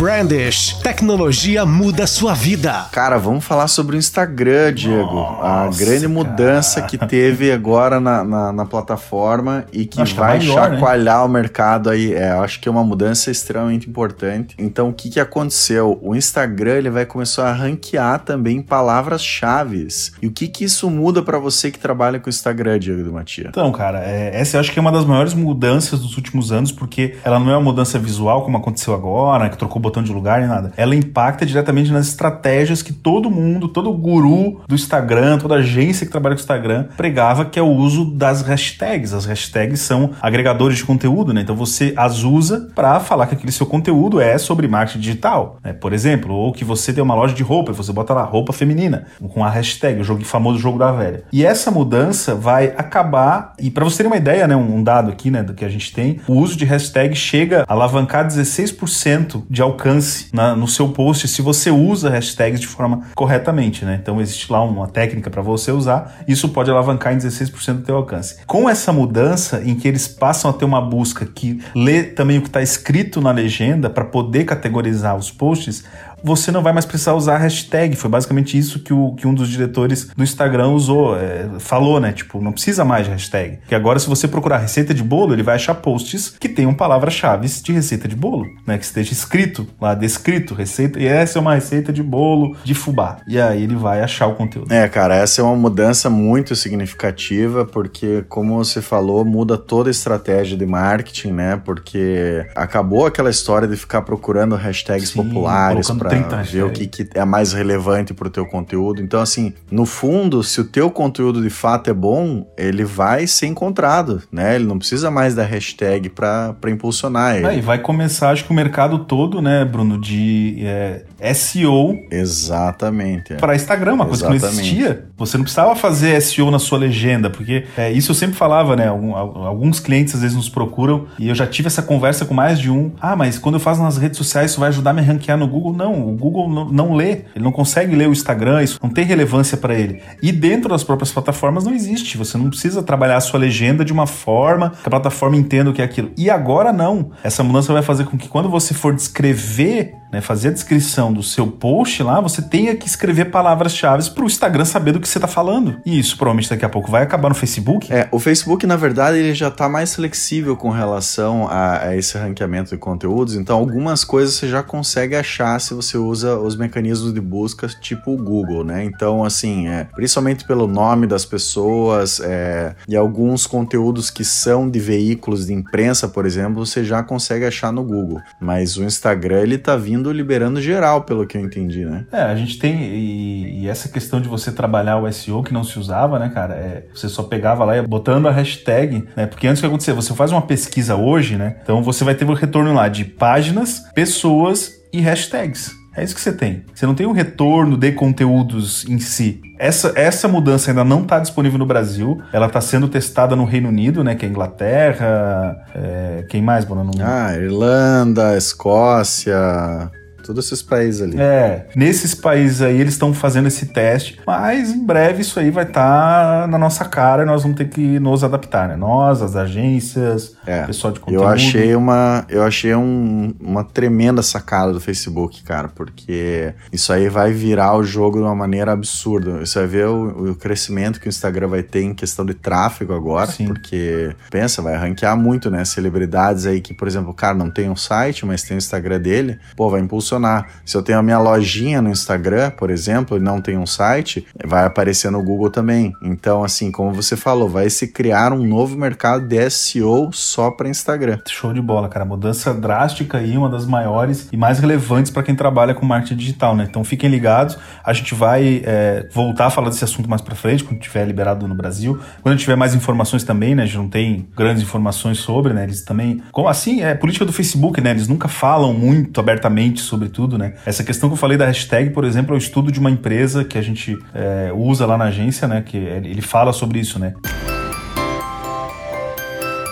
Brandish. 0.00 0.78
Tecnologia 0.82 1.66
muda 1.66 2.06
sua 2.06 2.32
vida. 2.32 2.86
Cara, 2.90 3.18
vamos 3.18 3.44
falar 3.44 3.68
sobre 3.68 3.96
o 3.96 3.98
Instagram, 3.98 4.72
Diego. 4.72 5.14
Nossa, 5.14 5.46
a 5.46 5.68
grande 5.68 6.08
mudança 6.08 6.80
que 6.80 6.96
teve 6.96 7.52
agora 7.52 8.00
na, 8.00 8.24
na, 8.24 8.50
na 8.50 8.64
plataforma 8.64 9.66
e 9.70 9.84
que 9.84 10.00
acho 10.00 10.14
vai 10.14 10.38
que 10.38 10.46
é 10.46 10.48
maior, 10.48 10.70
né? 10.70 10.76
chacoalhar 10.76 11.18
né? 11.18 11.24
o 11.24 11.28
mercado 11.28 11.90
aí. 11.90 12.14
É, 12.14 12.30
acho 12.30 12.60
que 12.60 12.66
é 12.66 12.72
uma 12.72 12.82
mudança 12.82 13.30
extremamente 13.30 13.90
importante. 13.90 14.56
Então, 14.58 14.88
o 14.88 14.92
que, 14.94 15.10
que 15.10 15.20
aconteceu? 15.20 15.98
O 16.00 16.16
Instagram 16.16 16.76
ele 16.76 16.88
vai 16.88 17.04
começar 17.04 17.50
a 17.50 17.52
ranquear 17.52 18.20
também 18.20 18.62
palavras-chave. 18.62 19.86
E 20.22 20.26
o 20.26 20.30
que, 20.30 20.48
que 20.48 20.64
isso 20.64 20.88
muda 20.88 21.22
para 21.22 21.38
você 21.38 21.70
que 21.70 21.78
trabalha 21.78 22.18
com 22.18 22.28
o 22.28 22.30
Instagram, 22.30 22.78
Diego 22.78 23.04
do 23.04 23.12
Matia? 23.12 23.48
Então, 23.50 23.70
cara, 23.70 24.02
é, 24.02 24.30
essa 24.32 24.56
eu 24.56 24.60
acho 24.60 24.72
que 24.72 24.78
é 24.78 24.82
uma 24.82 24.92
das 24.92 25.04
maiores 25.04 25.34
mudanças 25.34 26.00
dos 26.00 26.16
últimos 26.16 26.50
anos, 26.50 26.72
porque 26.72 27.18
ela 27.22 27.38
não 27.38 27.50
é 27.50 27.56
uma 27.56 27.64
mudança 27.64 27.98
visual 27.98 28.44
como 28.44 28.56
aconteceu 28.56 28.94
agora, 28.94 29.50
que 29.50 29.58
trocou 29.58 29.89
botão 29.90 30.02
de 30.02 30.12
lugar 30.12 30.40
nem 30.40 30.48
nada. 30.48 30.72
Ela 30.76 30.94
impacta 30.94 31.44
diretamente 31.44 31.90
nas 31.90 32.08
estratégias 32.08 32.80
que 32.80 32.92
todo 32.92 33.30
mundo, 33.30 33.68
todo 33.68 33.92
guru 33.92 34.60
do 34.66 34.74
Instagram, 34.74 35.38
toda 35.38 35.56
agência 35.56 36.06
que 36.06 36.12
trabalha 36.12 36.36
com 36.36 36.40
Instagram 36.40 36.86
pregava, 36.96 37.44
que 37.44 37.58
é 37.58 37.62
o 37.62 37.68
uso 37.68 38.04
das 38.04 38.42
hashtags. 38.42 39.12
As 39.12 39.26
hashtags 39.26 39.80
são 39.80 40.10
agregadores 40.22 40.78
de 40.78 40.84
conteúdo, 40.84 41.32
né? 41.32 41.40
Então 41.42 41.56
você 41.56 41.92
as 41.96 42.22
usa 42.22 42.70
para 42.74 43.00
falar 43.00 43.26
que 43.26 43.34
aquele 43.34 43.52
seu 43.52 43.66
conteúdo 43.66 44.20
é 44.20 44.38
sobre 44.38 44.68
marketing 44.68 45.00
digital, 45.00 45.58
né? 45.62 45.72
Por 45.72 45.92
exemplo, 45.92 46.34
ou 46.34 46.52
que 46.52 46.64
você 46.64 46.92
tem 46.92 47.02
uma 47.02 47.14
loja 47.14 47.34
de 47.34 47.42
roupa 47.42 47.72
e 47.72 47.74
você 47.74 47.92
bota 47.92 48.14
lá 48.14 48.22
roupa 48.22 48.52
feminina 48.52 49.06
com 49.32 49.44
a 49.44 49.50
hashtag, 49.50 50.00
o 50.00 50.04
jogo 50.04 50.24
famoso 50.24 50.58
jogo 50.58 50.78
da 50.78 50.92
velha. 50.92 51.24
E 51.32 51.44
essa 51.44 51.70
mudança 51.70 52.34
vai 52.34 52.66
acabar 52.76 53.54
e 53.58 53.70
para 53.70 53.84
você 53.84 54.02
ter 54.02 54.06
uma 54.06 54.16
ideia, 54.16 54.46
né, 54.46 54.54
um 54.54 54.82
dado 54.82 55.10
aqui, 55.10 55.30
né, 55.30 55.42
do 55.42 55.54
que 55.54 55.64
a 55.64 55.68
gente 55.68 55.92
tem, 55.92 56.20
o 56.28 56.34
uso 56.34 56.56
de 56.56 56.64
hashtag 56.64 57.14
chega 57.14 57.64
a 57.66 57.72
alavancar 57.72 58.26
16% 58.26 59.42
de 59.48 59.62
alcance 59.70 60.26
na, 60.32 60.54
no 60.54 60.68
seu 60.68 60.88
post 60.88 61.26
se 61.28 61.42
você 61.42 61.70
usa 61.70 62.10
hashtags 62.10 62.60
de 62.60 62.66
forma 62.66 63.02
corretamente, 63.14 63.84
né? 63.84 63.98
Então 64.00 64.20
existe 64.20 64.50
lá 64.50 64.62
uma 64.62 64.86
técnica 64.86 65.30
para 65.30 65.42
você 65.42 65.72
usar, 65.72 66.22
isso 66.26 66.48
pode 66.48 66.70
alavancar 66.70 67.14
em 67.14 67.18
16% 67.18 67.74
do 67.74 67.82
teu 67.82 67.96
alcance. 67.96 68.36
Com 68.46 68.68
essa 68.68 68.92
mudança 68.92 69.62
em 69.64 69.74
que 69.74 69.88
eles 69.88 70.06
passam 70.06 70.50
a 70.50 70.54
ter 70.54 70.64
uma 70.64 70.80
busca 70.80 71.24
que 71.24 71.60
lê 71.74 72.02
também 72.02 72.38
o 72.38 72.42
que 72.42 72.48
está 72.48 72.62
escrito 72.62 73.20
na 73.20 73.30
legenda 73.30 73.88
para 73.88 74.04
poder 74.04 74.44
categorizar 74.44 75.16
os 75.16 75.30
posts, 75.30 75.84
você 76.22 76.50
não 76.50 76.62
vai 76.62 76.72
mais 76.72 76.84
precisar 76.84 77.14
usar 77.14 77.36
a 77.36 77.38
hashtag. 77.38 77.96
Foi 77.96 78.10
basicamente 78.10 78.56
isso 78.56 78.80
que, 78.80 78.92
o, 78.92 79.14
que 79.14 79.26
um 79.26 79.34
dos 79.34 79.48
diretores 79.48 80.10
do 80.16 80.22
Instagram 80.22 80.68
usou, 80.68 81.16
é, 81.16 81.48
falou, 81.58 82.00
né? 82.00 82.12
Tipo, 82.12 82.40
não 82.40 82.52
precisa 82.52 82.84
mais 82.84 83.06
de 83.06 83.12
hashtag. 83.12 83.58
Que 83.68 83.74
agora, 83.74 83.98
se 83.98 84.08
você 84.08 84.28
procurar 84.28 84.58
receita 84.58 84.94
de 84.94 85.02
bolo, 85.02 85.32
ele 85.32 85.42
vai 85.42 85.56
achar 85.56 85.74
posts 85.74 86.34
que 86.38 86.48
tenham 86.48 86.74
palavras-chave 86.74 87.48
de 87.48 87.72
receita 87.72 88.06
de 88.06 88.16
bolo, 88.16 88.46
né? 88.66 88.78
Que 88.78 88.84
esteja 88.84 89.12
escrito 89.12 89.66
lá, 89.80 89.94
descrito, 89.94 90.54
receita. 90.54 90.98
E 91.00 91.06
essa 91.06 91.38
é 91.38 91.40
uma 91.40 91.54
receita 91.54 91.92
de 91.92 92.02
bolo 92.02 92.56
de 92.64 92.74
fubá. 92.74 93.18
E 93.26 93.40
aí 93.40 93.62
ele 93.62 93.76
vai 93.76 94.02
achar 94.02 94.26
o 94.26 94.34
conteúdo. 94.34 94.72
É, 94.72 94.88
cara, 94.88 95.16
essa 95.16 95.40
é 95.40 95.44
uma 95.44 95.56
mudança 95.56 96.10
muito 96.10 96.54
significativa, 96.54 97.64
porque, 97.64 98.24
como 98.28 98.56
você 98.56 98.80
falou, 98.80 99.24
muda 99.24 99.56
toda 99.56 99.90
a 99.90 99.92
estratégia 99.92 100.56
de 100.56 100.66
marketing, 100.66 101.32
né? 101.32 101.60
Porque 101.64 102.46
acabou 102.54 103.06
aquela 103.06 103.30
história 103.30 103.66
de 103.66 103.76
ficar 103.76 104.02
procurando 104.02 104.54
hashtags 104.56 105.10
Sim, 105.10 105.22
populares 105.22 105.90
para 105.90 106.09
para 106.18 106.42
ver 106.42 106.64
o 106.64 106.70
que, 106.70 106.86
que 106.86 107.08
é 107.14 107.24
mais 107.24 107.52
relevante 107.52 108.12
para 108.14 108.28
o 108.28 108.30
teu 108.30 108.46
conteúdo. 108.46 109.00
Então, 109.02 109.20
assim, 109.20 109.52
no 109.70 109.86
fundo, 109.86 110.42
se 110.42 110.60
o 110.60 110.64
teu 110.64 110.90
conteúdo 110.90 111.42
de 111.42 111.50
fato 111.50 111.90
é 111.90 111.94
bom, 111.94 112.46
ele 112.56 112.84
vai 112.84 113.26
ser 113.26 113.46
encontrado, 113.46 114.22
né? 114.30 114.54
Ele 114.54 114.64
não 114.64 114.78
precisa 114.78 115.10
mais 115.10 115.34
da 115.34 115.44
hashtag 115.44 116.08
para 116.08 116.56
impulsionar 116.68 117.36
ele. 117.36 117.46
É, 117.46 117.58
e 117.58 117.60
vai 117.60 117.78
começar, 117.78 118.30
acho 118.30 118.44
que 118.44 118.50
o 118.50 118.54
mercado 118.54 119.00
todo, 119.00 119.40
né, 119.40 119.64
Bruno, 119.64 119.98
de 119.98 120.56
é, 120.60 121.34
SEO. 121.34 121.96
Exatamente. 122.10 123.34
É. 123.34 123.36
Para 123.36 123.54
Instagram, 123.54 123.94
uma 123.94 124.08
Exatamente. 124.08 124.40
coisa 124.40 124.48
que 124.48 124.54
não 124.54 124.62
existia. 124.62 125.04
Você 125.16 125.36
não 125.36 125.44
precisava 125.44 125.76
fazer 125.76 126.20
SEO 126.20 126.50
na 126.50 126.58
sua 126.58 126.78
legenda, 126.78 127.28
porque 127.30 127.64
é, 127.76 127.90
isso 127.92 128.10
eu 128.10 128.14
sempre 128.14 128.36
falava, 128.36 128.76
né? 128.76 128.88
Alguns 128.88 129.80
clientes 129.80 130.14
às 130.14 130.22
vezes 130.22 130.36
nos 130.36 130.48
procuram 130.48 131.06
e 131.18 131.28
eu 131.28 131.34
já 131.34 131.46
tive 131.46 131.66
essa 131.66 131.82
conversa 131.82 132.24
com 132.24 132.34
mais 132.34 132.58
de 132.58 132.70
um. 132.70 132.92
Ah, 133.00 133.16
mas 133.16 133.38
quando 133.38 133.56
eu 133.56 133.60
faço 133.60 133.82
nas 133.82 133.98
redes 133.98 134.16
sociais, 134.16 134.50
isso 134.50 134.60
vai 134.60 134.68
ajudar 134.68 134.90
a 134.90 134.94
me 134.94 135.02
ranquear 135.02 135.36
no 135.36 135.46
Google? 135.46 135.74
Não, 135.74 135.99
o 136.08 136.12
Google 136.12 136.48
não, 136.48 136.68
não 136.68 136.94
lê, 136.94 137.24
ele 137.34 137.44
não 137.44 137.52
consegue 137.52 137.94
ler 137.94 138.08
o 138.08 138.12
Instagram, 138.12 138.62
isso 138.62 138.78
não 138.82 138.90
tem 138.90 139.04
relevância 139.04 139.56
para 139.56 139.74
ele. 139.74 140.00
E 140.22 140.32
dentro 140.32 140.68
das 140.68 140.84
próprias 140.84 141.10
plataformas 141.10 141.64
não 141.64 141.74
existe, 141.74 142.16
você 142.16 142.36
não 142.36 142.48
precisa 142.48 142.82
trabalhar 142.82 143.16
a 143.16 143.20
sua 143.20 143.38
legenda 143.38 143.84
de 143.84 143.92
uma 143.92 144.06
forma 144.06 144.70
que 144.70 144.86
a 144.86 144.90
plataforma 144.90 145.36
entenda 145.36 145.70
o 145.70 145.72
que 145.72 145.82
é 145.82 145.84
aquilo. 145.84 146.10
E 146.16 146.30
agora 146.30 146.72
não. 146.72 147.10
Essa 147.22 147.42
mudança 147.42 147.72
vai 147.72 147.82
fazer 147.82 148.04
com 148.04 148.16
que 148.16 148.28
quando 148.28 148.48
você 148.48 148.74
for 148.74 148.94
descrever 148.94 149.99
né, 150.12 150.20
fazer 150.20 150.48
a 150.48 150.52
descrição 150.52 151.12
do 151.12 151.22
seu 151.22 151.46
post 151.46 152.02
lá, 152.02 152.20
você 152.20 152.42
tenha 152.42 152.74
que 152.74 152.86
escrever 152.86 153.26
palavras-chave 153.26 154.10
para 154.10 154.24
o 154.24 154.26
Instagram 154.26 154.64
saber 154.64 154.92
do 154.92 155.00
que 155.00 155.08
você 155.08 155.18
está 155.18 155.28
falando. 155.28 155.80
E 155.84 155.98
isso 155.98 156.16
provavelmente 156.16 156.50
daqui 156.50 156.64
a 156.64 156.68
pouco 156.68 156.90
vai 156.90 157.02
acabar 157.02 157.28
no 157.28 157.34
Facebook. 157.34 157.92
É, 157.92 158.08
o 158.10 158.18
Facebook, 158.18 158.66
na 158.66 158.76
verdade, 158.76 159.18
ele 159.18 159.34
já 159.34 159.48
está 159.48 159.68
mais 159.68 159.94
flexível 159.94 160.56
com 160.56 160.70
relação 160.70 161.46
a, 161.48 161.88
a, 161.88 161.96
esse 161.96 162.16
ranqueamento 162.16 162.70
de 162.70 162.78
conteúdos. 162.78 163.34
Então, 163.34 163.58
algumas 163.58 164.04
coisas 164.04 164.34
você 164.34 164.48
já 164.48 164.62
consegue 164.62 165.16
achar 165.16 165.60
se 165.60 165.74
você 165.74 165.98
usa 165.98 166.38
os 166.38 166.56
mecanismos 166.56 167.12
de 167.12 167.20
busca 167.20 167.68
tipo 167.68 168.12
o 168.12 168.16
Google, 168.16 168.64
né? 168.64 168.84
Então, 168.84 169.24
assim, 169.24 169.68
é, 169.68 169.84
principalmente 169.84 170.44
pelo 170.44 170.66
nome 170.66 171.06
das 171.06 171.24
pessoas 171.24 172.20
é, 172.20 172.74
e 172.88 172.96
alguns 172.96 173.46
conteúdos 173.46 174.10
que 174.10 174.24
são 174.24 174.68
de 174.68 174.78
veículos 174.78 175.46
de 175.46 175.52
imprensa, 175.52 176.08
por 176.08 176.26
exemplo, 176.26 176.64
você 176.64 176.84
já 176.84 177.02
consegue 177.02 177.44
achar 177.44 177.72
no 177.72 177.82
Google. 177.82 178.20
Mas 178.40 178.76
o 178.76 178.84
Instagram, 178.84 179.40
ele 179.42 179.58
tá 179.58 179.76
vindo 179.76 179.99
indo 180.00 180.12
liberando 180.12 180.60
geral, 180.60 181.02
pelo 181.02 181.26
que 181.26 181.36
eu 181.36 181.40
entendi, 181.40 181.84
né? 181.84 182.06
É, 182.10 182.22
a 182.22 182.34
gente 182.34 182.58
tem. 182.58 182.82
E, 182.82 183.60
e, 183.60 183.68
essa 183.68 183.88
questão 183.88 184.20
de 184.20 184.28
você 184.28 184.50
trabalhar 184.50 184.96
o 184.96 185.10
SEO 185.12 185.42
que 185.42 185.52
não 185.52 185.62
se 185.62 185.78
usava, 185.78 186.18
né, 186.18 186.30
cara? 186.30 186.54
É, 186.54 186.84
você 186.92 187.08
só 187.08 187.22
pegava 187.22 187.64
lá 187.64 187.76
e 187.76 187.86
botando 187.86 188.26
a 188.26 188.32
hashtag, 188.32 189.06
né? 189.16 189.26
Porque 189.26 189.46
antes 189.46 189.60
que 189.60 189.66
acontecia? 189.66 189.94
Você 189.94 190.14
faz 190.14 190.32
uma 190.32 190.42
pesquisa 190.42 190.96
hoje, 190.96 191.36
né? 191.36 191.56
Então 191.62 191.82
você 191.82 192.02
vai 192.02 192.14
ter 192.14 192.24
o 192.24 192.34
retorno 192.34 192.74
lá 192.74 192.88
de 192.88 193.04
páginas, 193.04 193.84
pessoas 193.94 194.80
e 194.92 195.00
hashtags. 195.00 195.79
É 196.00 196.04
isso 196.04 196.14
que 196.14 196.20
você 196.22 196.32
tem. 196.32 196.64
Você 196.74 196.86
não 196.86 196.94
tem 196.94 197.06
um 197.06 197.12
retorno 197.12 197.76
de 197.76 197.92
conteúdos 197.92 198.88
em 198.88 198.98
si. 198.98 199.38
Essa, 199.58 199.92
essa 199.94 200.26
mudança 200.26 200.70
ainda 200.70 200.82
não 200.82 201.02
está 201.02 201.18
disponível 201.18 201.58
no 201.58 201.66
Brasil. 201.66 202.22
Ela 202.32 202.46
está 202.46 202.58
sendo 202.58 202.88
testada 202.88 203.36
no 203.36 203.44
Reino 203.44 203.68
Unido, 203.68 204.02
né? 204.02 204.14
Que 204.14 204.24
é 204.24 204.28
Inglaterra. 204.30 205.62
É, 205.74 206.24
quem 206.26 206.40
mais? 206.40 206.66
Ah, 207.04 207.36
Irlanda, 207.36 208.34
Escócia, 208.34 209.90
Todos 210.30 210.46
esses 210.46 210.62
países 210.62 211.02
ali. 211.02 211.20
É, 211.20 211.66
nesses 211.74 212.14
países 212.14 212.62
aí 212.62 212.80
eles 212.80 212.92
estão 212.92 213.12
fazendo 213.12 213.48
esse 213.48 213.66
teste, 213.66 214.20
mas 214.24 214.70
em 214.70 214.86
breve 214.86 215.22
isso 215.22 215.40
aí 215.40 215.50
vai 215.50 215.64
estar 215.64 216.42
tá 216.42 216.46
na 216.46 216.56
nossa 216.56 216.84
cara 216.84 217.24
e 217.24 217.26
nós 217.26 217.42
vamos 217.42 217.58
ter 217.58 217.68
que 217.68 217.98
nos 217.98 218.22
adaptar, 218.22 218.68
né? 218.68 218.76
Nós, 218.76 219.22
as 219.22 219.34
agências, 219.34 220.36
é, 220.46 220.62
pessoal 220.66 220.92
de 220.92 221.00
conteúdo. 221.00 221.24
Eu 221.24 221.28
achei 221.28 221.74
uma, 221.74 222.24
eu 222.28 222.44
achei 222.44 222.72
um, 222.76 223.34
uma 223.40 223.64
tremenda 223.64 224.22
sacada 224.22 224.72
do 224.72 224.80
Facebook, 224.80 225.42
cara, 225.42 225.66
porque 225.66 226.54
isso 226.72 226.92
aí 226.92 227.08
vai 227.08 227.32
virar 227.32 227.76
o 227.76 227.82
jogo 227.82 228.18
de 228.18 228.22
uma 228.22 228.34
maneira 228.36 228.70
absurda. 228.70 229.44
Você 229.44 229.58
vai 229.58 229.66
ver 229.66 229.86
o, 229.88 230.30
o 230.30 230.34
crescimento 230.36 231.00
que 231.00 231.08
o 231.08 231.10
Instagram 231.10 231.48
vai 231.48 231.64
ter 231.64 231.82
em 231.82 231.92
questão 231.92 232.24
de 232.24 232.34
tráfego 232.34 232.94
agora, 232.94 233.32
Sim. 233.32 233.46
porque 233.46 234.14
pensa, 234.30 234.62
vai 234.62 234.76
ranquear 234.76 235.16
muito, 235.16 235.50
né? 235.50 235.64
Celebridades 235.64 236.46
aí 236.46 236.60
que, 236.60 236.72
por 236.72 236.86
exemplo, 236.86 237.10
o 237.10 237.14
cara 237.14 237.34
não 237.34 237.50
tem 237.50 237.68
um 237.68 237.74
site, 237.74 238.24
mas 238.24 238.44
tem 238.44 238.56
o 238.56 238.58
Instagram 238.58 239.00
dele, 239.00 239.40
pô, 239.56 239.68
vai 239.68 239.80
impulsionar 239.80 240.19
Se 240.64 240.76
eu 240.76 240.82
tenho 240.82 240.98
a 240.98 241.02
minha 241.02 241.18
lojinha 241.18 241.80
no 241.80 241.90
Instagram, 241.90 242.50
por 242.50 242.70
exemplo, 242.70 243.16
e 243.16 243.20
não 243.20 243.40
tenho 243.40 243.60
um 243.60 243.66
site, 243.66 244.26
vai 244.44 244.64
aparecer 244.64 245.10
no 245.10 245.22
Google 245.22 245.50
também. 245.50 245.92
Então, 246.02 246.44
assim, 246.44 246.70
como 246.70 246.92
você 246.92 247.16
falou, 247.16 247.48
vai 247.48 247.70
se 247.70 247.88
criar 247.88 248.32
um 248.32 248.46
novo 248.46 248.76
mercado 248.76 249.26
de 249.26 249.50
SEO 249.50 250.10
só 250.12 250.50
para 250.50 250.68
Instagram. 250.68 251.18
Show 251.28 251.52
de 251.52 251.60
bola, 251.60 251.88
cara. 251.88 252.04
Mudança 252.04 252.52
drástica 252.52 253.18
aí, 253.18 253.36
uma 253.36 253.48
das 253.48 253.66
maiores 253.66 254.28
e 254.32 254.36
mais 254.36 254.58
relevantes 254.58 255.10
para 255.10 255.22
quem 255.22 255.34
trabalha 255.34 255.74
com 255.74 255.84
marketing 255.84 256.16
digital, 256.16 256.56
né? 256.56 256.66
Então 256.68 256.84
fiquem 256.84 257.10
ligados. 257.10 257.58
A 257.84 257.92
gente 257.92 258.14
vai 258.14 258.62
é, 258.64 259.08
voltar 259.12 259.46
a 259.46 259.50
falar 259.50 259.68
desse 259.68 259.84
assunto 259.84 260.08
mais 260.08 260.22
para 260.22 260.34
frente, 260.34 260.64
quando 260.64 260.80
tiver 260.80 261.04
liberado 261.04 261.46
no 261.46 261.54
Brasil. 261.54 261.98
Quando 262.22 262.38
tiver 262.38 262.56
mais 262.56 262.74
informações 262.74 263.24
também, 263.24 263.54
né? 263.54 263.62
A 263.62 263.66
gente 263.66 263.78
não 263.78 263.88
tem 263.88 264.28
grandes 264.36 264.62
informações 264.62 265.18
sobre, 265.18 265.52
né? 265.52 265.64
Eles 265.64 265.82
também. 265.82 266.22
Como 266.32 266.48
assim? 266.48 266.82
É 266.82 266.94
política 266.94 267.24
do 267.24 267.32
Facebook, 267.32 267.80
né? 267.80 267.90
Eles 267.90 268.08
nunca 268.08 268.28
falam 268.28 268.72
muito 268.72 269.20
abertamente 269.20 269.80
sobre 269.80 269.99
tudo, 270.08 270.38
né? 270.38 270.54
Essa 270.64 270.82
questão 270.82 271.08
que 271.08 271.14
eu 271.14 271.18
falei 271.18 271.36
da 271.36 271.46
hashtag, 271.46 271.90
por 271.90 272.04
exemplo, 272.04 272.34
é 272.34 272.36
o 272.36 272.38
estudo 272.38 272.72
de 272.72 272.80
uma 272.80 272.90
empresa 272.90 273.44
que 273.44 273.58
a 273.58 273.62
gente 273.62 273.98
é, 274.14 274.52
usa 274.54 274.86
lá 274.86 274.96
na 274.96 275.04
agência, 275.04 275.46
né? 275.46 275.62
Que 275.64 275.76
ele 275.76 276.22
fala 276.22 276.52
sobre 276.52 276.78
isso, 276.80 276.98
né? 276.98 277.14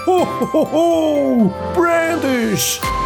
Oh, 0.07 0.27
oh, 0.53 1.51
oh! 1.77 2.98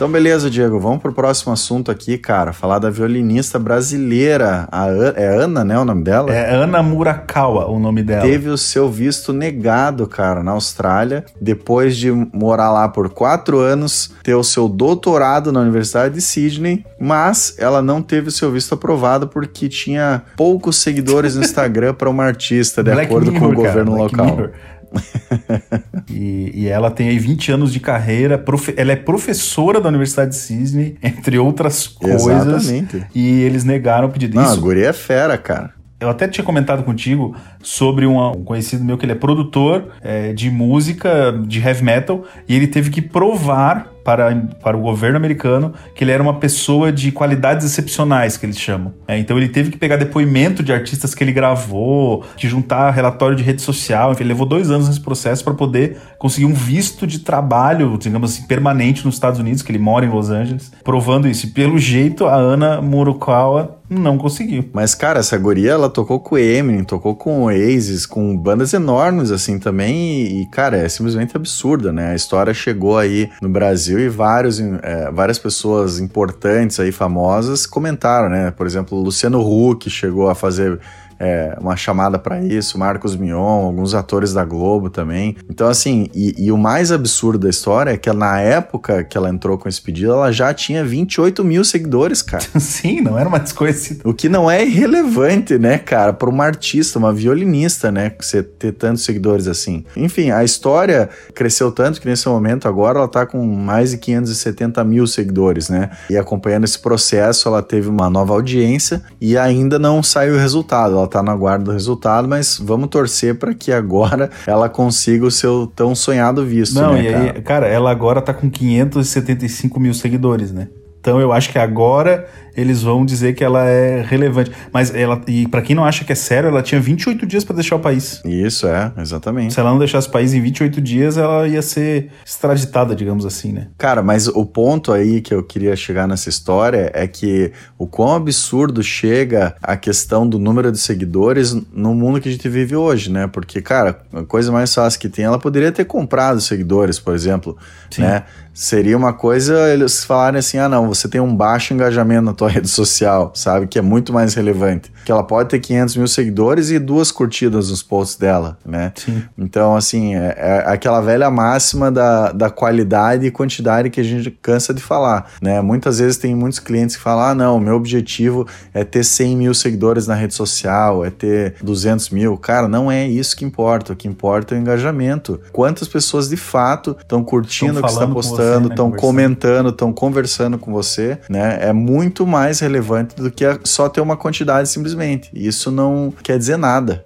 Então, 0.00 0.10
beleza, 0.10 0.48
Diego, 0.48 0.80
vamos 0.80 1.02
pro 1.02 1.12
próximo 1.12 1.52
assunto 1.52 1.90
aqui, 1.90 2.16
cara. 2.16 2.54
Falar 2.54 2.78
da 2.78 2.88
violinista 2.88 3.58
brasileira, 3.58 4.66
a 4.72 4.86
An 4.86 5.12
é 5.14 5.26
Ana, 5.26 5.62
né, 5.62 5.78
o 5.78 5.84
nome 5.84 6.02
dela? 6.02 6.32
É 6.32 6.54
Ana 6.54 6.82
Murakawa, 6.82 7.66
o 7.66 7.78
nome 7.78 8.02
dela. 8.02 8.22
Teve 8.22 8.48
o 8.48 8.56
seu 8.56 8.88
visto 8.88 9.30
negado, 9.30 10.06
cara, 10.06 10.42
na 10.42 10.52
Austrália, 10.52 11.26
depois 11.38 11.98
de 11.98 12.10
morar 12.10 12.72
lá 12.72 12.88
por 12.88 13.10
quatro 13.10 13.58
anos, 13.58 14.10
ter 14.22 14.34
o 14.34 14.42
seu 14.42 14.70
doutorado 14.70 15.52
na 15.52 15.60
Universidade 15.60 16.14
de 16.14 16.22
Sydney, 16.22 16.82
mas 16.98 17.54
ela 17.58 17.82
não 17.82 18.00
teve 18.00 18.28
o 18.28 18.32
seu 18.32 18.50
visto 18.50 18.76
aprovado 18.76 19.28
porque 19.28 19.68
tinha 19.68 20.22
poucos 20.34 20.76
seguidores 20.76 21.36
no 21.36 21.42
Instagram 21.44 21.92
para 21.92 22.08
uma 22.08 22.24
artista, 22.24 22.82
de 22.82 22.90
Black 22.90 23.10
acordo 23.10 23.30
Mirror, 23.30 23.48
com 23.48 23.52
o 23.52 23.62
cara, 23.62 23.68
governo 23.68 23.96
Black 23.96 24.16
local. 24.16 24.34
Mirror. 24.34 24.50
e, 26.10 26.50
e 26.54 26.68
ela 26.68 26.90
tem 26.90 27.08
aí 27.08 27.18
20 27.18 27.52
anos 27.52 27.72
de 27.72 27.80
carreira, 27.80 28.36
profe- 28.38 28.74
ela 28.76 28.92
é 28.92 28.96
professora 28.96 29.80
da 29.80 29.88
Universidade 29.88 30.30
de 30.30 30.36
Sydney, 30.36 30.96
entre 31.02 31.38
outras 31.38 31.86
coisas. 31.86 32.26
Exatamente. 32.66 33.06
E 33.14 33.42
eles 33.42 33.64
negaram 33.64 34.08
o 34.08 34.10
pedido. 34.10 34.34
Não, 34.36 34.42
a 34.42 34.46
Isso, 34.52 34.60
guria 34.60 34.88
é 34.88 34.92
fera, 34.92 35.36
cara. 35.38 35.72
eu 36.00 36.08
até 36.08 36.26
tinha 36.28 36.44
comentado 36.44 36.82
contigo 36.82 37.34
sobre 37.62 38.06
um 38.06 38.32
conhecido 38.44 38.84
meu 38.84 38.96
que 38.96 39.04
ele 39.04 39.12
é 39.12 39.16
produtor 39.16 39.88
é, 40.02 40.32
de 40.32 40.50
música 40.50 41.32
de 41.46 41.60
heavy 41.60 41.84
metal 41.84 42.24
e 42.48 42.56
ele 42.56 42.66
teve 42.66 42.90
que 42.90 43.02
provar 43.02 43.89
para, 44.04 44.34
para 44.62 44.76
o 44.76 44.80
governo 44.80 45.16
americano 45.16 45.72
que 45.94 46.04
ele 46.04 46.10
era 46.10 46.22
uma 46.22 46.34
pessoa 46.34 46.92
de 46.92 47.12
qualidades 47.12 47.66
excepcionais, 47.66 48.36
que 48.36 48.46
eles 48.46 48.58
chamam. 48.58 48.94
É, 49.06 49.18
então 49.18 49.36
ele 49.36 49.48
teve 49.48 49.70
que 49.70 49.78
pegar 49.78 49.96
depoimento 49.96 50.62
de 50.62 50.72
artistas 50.72 51.14
que 51.14 51.22
ele 51.22 51.32
gravou, 51.32 52.24
que 52.36 52.48
juntar 52.48 52.90
relatório 52.90 53.36
de 53.36 53.42
rede 53.42 53.62
social, 53.62 54.12
enfim, 54.12 54.22
ele 54.22 54.30
levou 54.30 54.46
dois 54.46 54.70
anos 54.70 54.88
nesse 54.88 55.00
processo 55.00 55.44
para 55.44 55.54
poder 55.54 55.98
conseguir 56.18 56.46
um 56.46 56.54
visto 56.54 57.06
de 57.06 57.20
trabalho, 57.20 57.96
digamos 57.98 58.32
assim, 58.32 58.46
permanente 58.46 59.04
nos 59.04 59.14
Estados 59.14 59.38
Unidos, 59.38 59.62
que 59.62 59.70
ele 59.70 59.78
mora 59.78 60.04
em 60.04 60.08
Los 60.08 60.30
Angeles, 60.30 60.72
provando 60.84 61.28
isso. 61.28 61.46
E 61.46 61.50
pelo 61.50 61.78
jeito, 61.78 62.26
a 62.26 62.34
Ana 62.34 62.80
Murukawa 62.80 63.79
não 63.90 64.16
conseguiu. 64.16 64.64
Mas, 64.72 64.94
cara, 64.94 65.18
essa 65.18 65.36
guria, 65.36 65.72
ela 65.72 65.90
tocou 65.90 66.20
com 66.20 66.38
Eminem, 66.38 66.84
tocou 66.84 67.16
com 67.16 67.42
Oasis, 67.42 68.06
com 68.06 68.36
bandas 68.36 68.72
enormes, 68.72 69.32
assim, 69.32 69.58
também. 69.58 70.40
E, 70.40 70.46
cara, 70.46 70.76
é 70.76 70.88
simplesmente 70.88 71.36
absurda, 71.36 71.92
né? 71.92 72.12
A 72.12 72.14
história 72.14 72.54
chegou 72.54 72.96
aí 72.96 73.28
no 73.42 73.48
Brasil 73.48 73.98
e 73.98 74.08
vários, 74.08 74.60
é, 74.60 75.10
várias 75.10 75.40
pessoas 75.40 75.98
importantes 75.98 76.78
aí, 76.78 76.92
famosas, 76.92 77.66
comentaram, 77.66 78.28
né? 78.28 78.52
Por 78.52 78.64
exemplo, 78.64 78.96
Luciano 78.96 79.40
Huck 79.40 79.90
chegou 79.90 80.30
a 80.30 80.36
fazer 80.36 80.78
é, 81.20 81.54
uma 81.60 81.76
chamada 81.76 82.18
para 82.18 82.42
isso, 82.42 82.78
Marcos 82.78 83.14
Mion, 83.14 83.66
alguns 83.66 83.92
atores 83.92 84.32
da 84.32 84.42
Globo 84.42 84.88
também. 84.88 85.36
Então, 85.50 85.68
assim, 85.68 86.08
e, 86.14 86.46
e, 86.46 86.50
o 86.50 86.56
mais 86.56 86.90
absurdo 86.90 87.40
da 87.40 87.50
história 87.50 87.90
é 87.90 87.96
que 87.98 88.10
na 88.10 88.40
época 88.40 89.04
que 89.04 89.18
ela 89.18 89.28
entrou 89.28 89.58
com 89.58 89.68
esse 89.68 89.80
pedido, 89.82 90.12
ela 90.12 90.32
já 90.32 90.54
tinha 90.54 90.82
28 90.82 91.44
mil 91.44 91.62
seguidores, 91.62 92.22
cara. 92.22 92.42
Sim, 92.58 93.02
não 93.02 93.18
era 93.18 93.28
uma 93.28 93.38
desconhecida. 93.38 94.00
O 94.08 94.14
que 94.14 94.30
não 94.30 94.50
é 94.50 94.64
irrelevante, 94.64 95.58
né, 95.58 95.76
cara, 95.76 96.14
para 96.14 96.30
uma 96.30 96.44
artista, 96.44 96.98
uma 96.98 97.12
violinista, 97.12 97.92
né, 97.92 98.12
você 98.18 98.42
ter 98.42 98.72
tantos 98.72 99.04
seguidores 99.04 99.46
assim. 99.46 99.84
Enfim, 99.94 100.30
a 100.30 100.42
história 100.42 101.10
cresceu 101.34 101.70
tanto 101.70 102.00
que 102.00 102.08
nesse 102.08 102.26
momento 102.28 102.66
agora 102.66 102.98
ela 102.98 103.08
tá 103.08 103.26
com 103.26 103.44
mais 103.44 103.90
de 103.90 103.98
570 103.98 104.82
mil 104.84 105.06
seguidores, 105.06 105.68
né? 105.68 105.90
E 106.08 106.16
acompanhando 106.16 106.64
esse 106.64 106.78
processo, 106.78 107.48
ela 107.48 107.62
teve 107.62 107.88
uma 107.88 108.08
nova 108.08 108.32
audiência 108.32 109.02
e 109.20 109.36
ainda 109.36 109.78
não 109.78 110.02
saiu 110.02 110.34
o 110.34 110.38
resultado. 110.38 110.96
Ela 110.96 111.09
tá 111.10 111.22
na 111.22 111.34
guarda 111.34 111.64
do 111.64 111.72
resultado, 111.72 112.28
mas 112.28 112.58
vamos 112.62 112.88
torcer 112.88 113.38
para 113.38 113.52
que 113.54 113.72
agora 113.72 114.30
ela 114.46 114.68
consiga 114.68 115.26
o 115.26 115.30
seu 115.30 115.66
tão 115.66 115.94
sonhado 115.94 116.44
visto, 116.44 116.74
Não, 116.74 116.94
né, 116.94 117.02
e 117.02 117.08
aí, 117.08 117.12
cara? 117.12 117.42
cara, 117.42 117.66
ela 117.68 117.90
agora 117.90 118.22
tá 118.22 118.32
com 118.32 118.48
575 118.50 119.78
mil 119.80 119.94
seguidores, 119.94 120.52
né? 120.52 120.68
Então 121.00 121.18
eu 121.18 121.32
acho 121.32 121.50
que 121.50 121.58
agora 121.58 122.28
eles 122.56 122.82
vão 122.82 123.04
dizer 123.04 123.34
que 123.34 123.44
ela 123.44 123.66
é 123.66 124.02
relevante. 124.02 124.50
Mas 124.72 124.94
ela, 124.94 125.20
e 125.26 125.46
para 125.48 125.62
quem 125.62 125.74
não 125.76 125.84
acha 125.84 126.04
que 126.04 126.12
é 126.12 126.14
sério, 126.14 126.48
ela 126.48 126.62
tinha 126.62 126.80
28 126.80 127.26
dias 127.26 127.44
para 127.44 127.56
deixar 127.56 127.76
o 127.76 127.80
país. 127.80 128.20
Isso, 128.24 128.66
é, 128.66 128.92
exatamente. 128.98 129.54
Se 129.54 129.60
ela 129.60 129.70
não 129.70 129.78
deixasse 129.78 130.08
o 130.08 130.10
país 130.10 130.32
em 130.32 130.40
28 130.40 130.80
dias, 130.80 131.16
ela 131.16 131.46
ia 131.46 131.62
ser 131.62 132.10
extraditada, 132.24 132.94
digamos 132.94 133.24
assim, 133.24 133.52
né? 133.52 133.68
Cara, 133.78 134.02
mas 134.02 134.28
o 134.28 134.44
ponto 134.44 134.92
aí 134.92 135.20
que 135.20 135.34
eu 135.34 135.42
queria 135.42 135.74
chegar 135.76 136.06
nessa 136.06 136.28
história 136.28 136.90
é 136.94 137.06
que 137.06 137.52
o 137.78 137.86
quão 137.86 138.14
absurdo 138.14 138.82
chega 138.82 139.54
a 139.62 139.76
questão 139.76 140.28
do 140.28 140.38
número 140.38 140.70
de 140.70 140.78
seguidores 140.78 141.54
no 141.72 141.94
mundo 141.94 142.20
que 142.20 142.28
a 142.28 142.32
gente 142.32 142.48
vive 142.48 142.76
hoje, 142.76 143.10
né? 143.10 143.26
Porque, 143.26 143.60
cara, 143.60 144.00
a 144.12 144.22
coisa 144.22 144.52
mais 144.52 144.74
fácil 144.74 145.00
que 145.00 145.08
tem, 145.08 145.24
ela 145.24 145.38
poderia 145.38 145.72
ter 145.72 145.84
comprado 145.84 146.40
seguidores, 146.40 146.98
por 146.98 147.14
exemplo, 147.14 147.56
Sim. 147.90 148.02
né? 148.02 148.24
Seria 148.52 148.96
uma 148.96 149.12
coisa 149.12 149.72
eles 149.72 150.04
falarem 150.04 150.38
assim: 150.38 150.58
ah, 150.58 150.68
não, 150.68 150.88
você 150.88 151.08
tem 151.08 151.20
um 151.20 151.34
baixo 151.34 151.72
engajamento 151.72 152.22
na 152.22 152.34
tua 152.40 152.48
rede 152.50 152.68
social, 152.68 153.32
sabe? 153.34 153.66
Que 153.66 153.78
é 153.78 153.82
muito 153.82 154.12
mais 154.12 154.34
relevante. 154.34 154.90
Que 155.04 155.12
ela 155.12 155.22
pode 155.22 155.50
ter 155.50 155.60
500 155.60 155.96
mil 155.96 156.08
seguidores 156.08 156.70
e 156.70 156.78
duas 156.78 157.12
curtidas 157.12 157.70
nos 157.70 157.82
posts 157.82 158.16
dela, 158.16 158.58
né? 158.64 158.92
Sim. 158.96 159.22
Então, 159.36 159.76
assim, 159.76 160.14
é, 160.14 160.34
é 160.36 160.64
aquela 160.66 161.00
velha 161.00 161.30
máxima 161.30 161.90
da, 161.90 162.32
da 162.32 162.48
qualidade 162.48 163.26
e 163.26 163.30
quantidade 163.30 163.90
que 163.90 164.00
a 164.00 164.04
gente 164.04 164.30
cansa 164.30 164.72
de 164.72 164.82
falar, 164.82 165.30
né? 165.42 165.60
Muitas 165.60 165.98
vezes 165.98 166.16
tem 166.16 166.34
muitos 166.34 166.58
clientes 166.58 166.96
que 166.96 167.02
falam: 167.02 167.24
ah, 167.24 167.34
não, 167.34 167.60
meu 167.60 167.74
objetivo 167.74 168.46
é 168.72 168.84
ter 168.84 169.04
100 169.04 169.36
mil 169.36 169.54
seguidores 169.54 170.06
na 170.06 170.14
rede 170.14 170.34
social, 170.34 171.04
é 171.04 171.10
ter 171.10 171.56
200 171.62 172.10
mil. 172.10 172.36
Cara, 172.38 172.68
não 172.68 172.90
é 172.90 173.06
isso 173.06 173.36
que 173.36 173.44
importa. 173.44 173.92
O 173.92 173.96
que 173.96 174.08
importa 174.08 174.54
é 174.54 174.58
o 174.58 174.60
engajamento. 174.60 175.40
Quantas 175.52 175.88
pessoas 175.88 176.28
de 176.28 176.36
fato 176.36 176.96
estão 177.00 177.22
curtindo 177.22 177.80
o 177.80 177.82
que 177.82 177.88
está 177.88 178.06
postando, 178.06 178.68
estão 178.68 178.90
né, 178.90 178.96
comentando, 178.96 179.68
estão 179.70 179.92
conversando 179.92 180.58
com 180.58 180.72
você, 180.72 181.18
né? 181.28 181.58
É 181.60 181.72
muito 181.72 182.26
mais 182.30 182.60
relevante 182.60 183.16
do 183.16 183.30
que 183.30 183.44
só 183.64 183.88
ter 183.88 184.00
uma 184.00 184.16
quantidade 184.16 184.68
simplesmente. 184.68 185.30
Isso 185.34 185.70
não 185.70 186.14
quer 186.22 186.38
dizer 186.38 186.56
nada. 186.56 187.02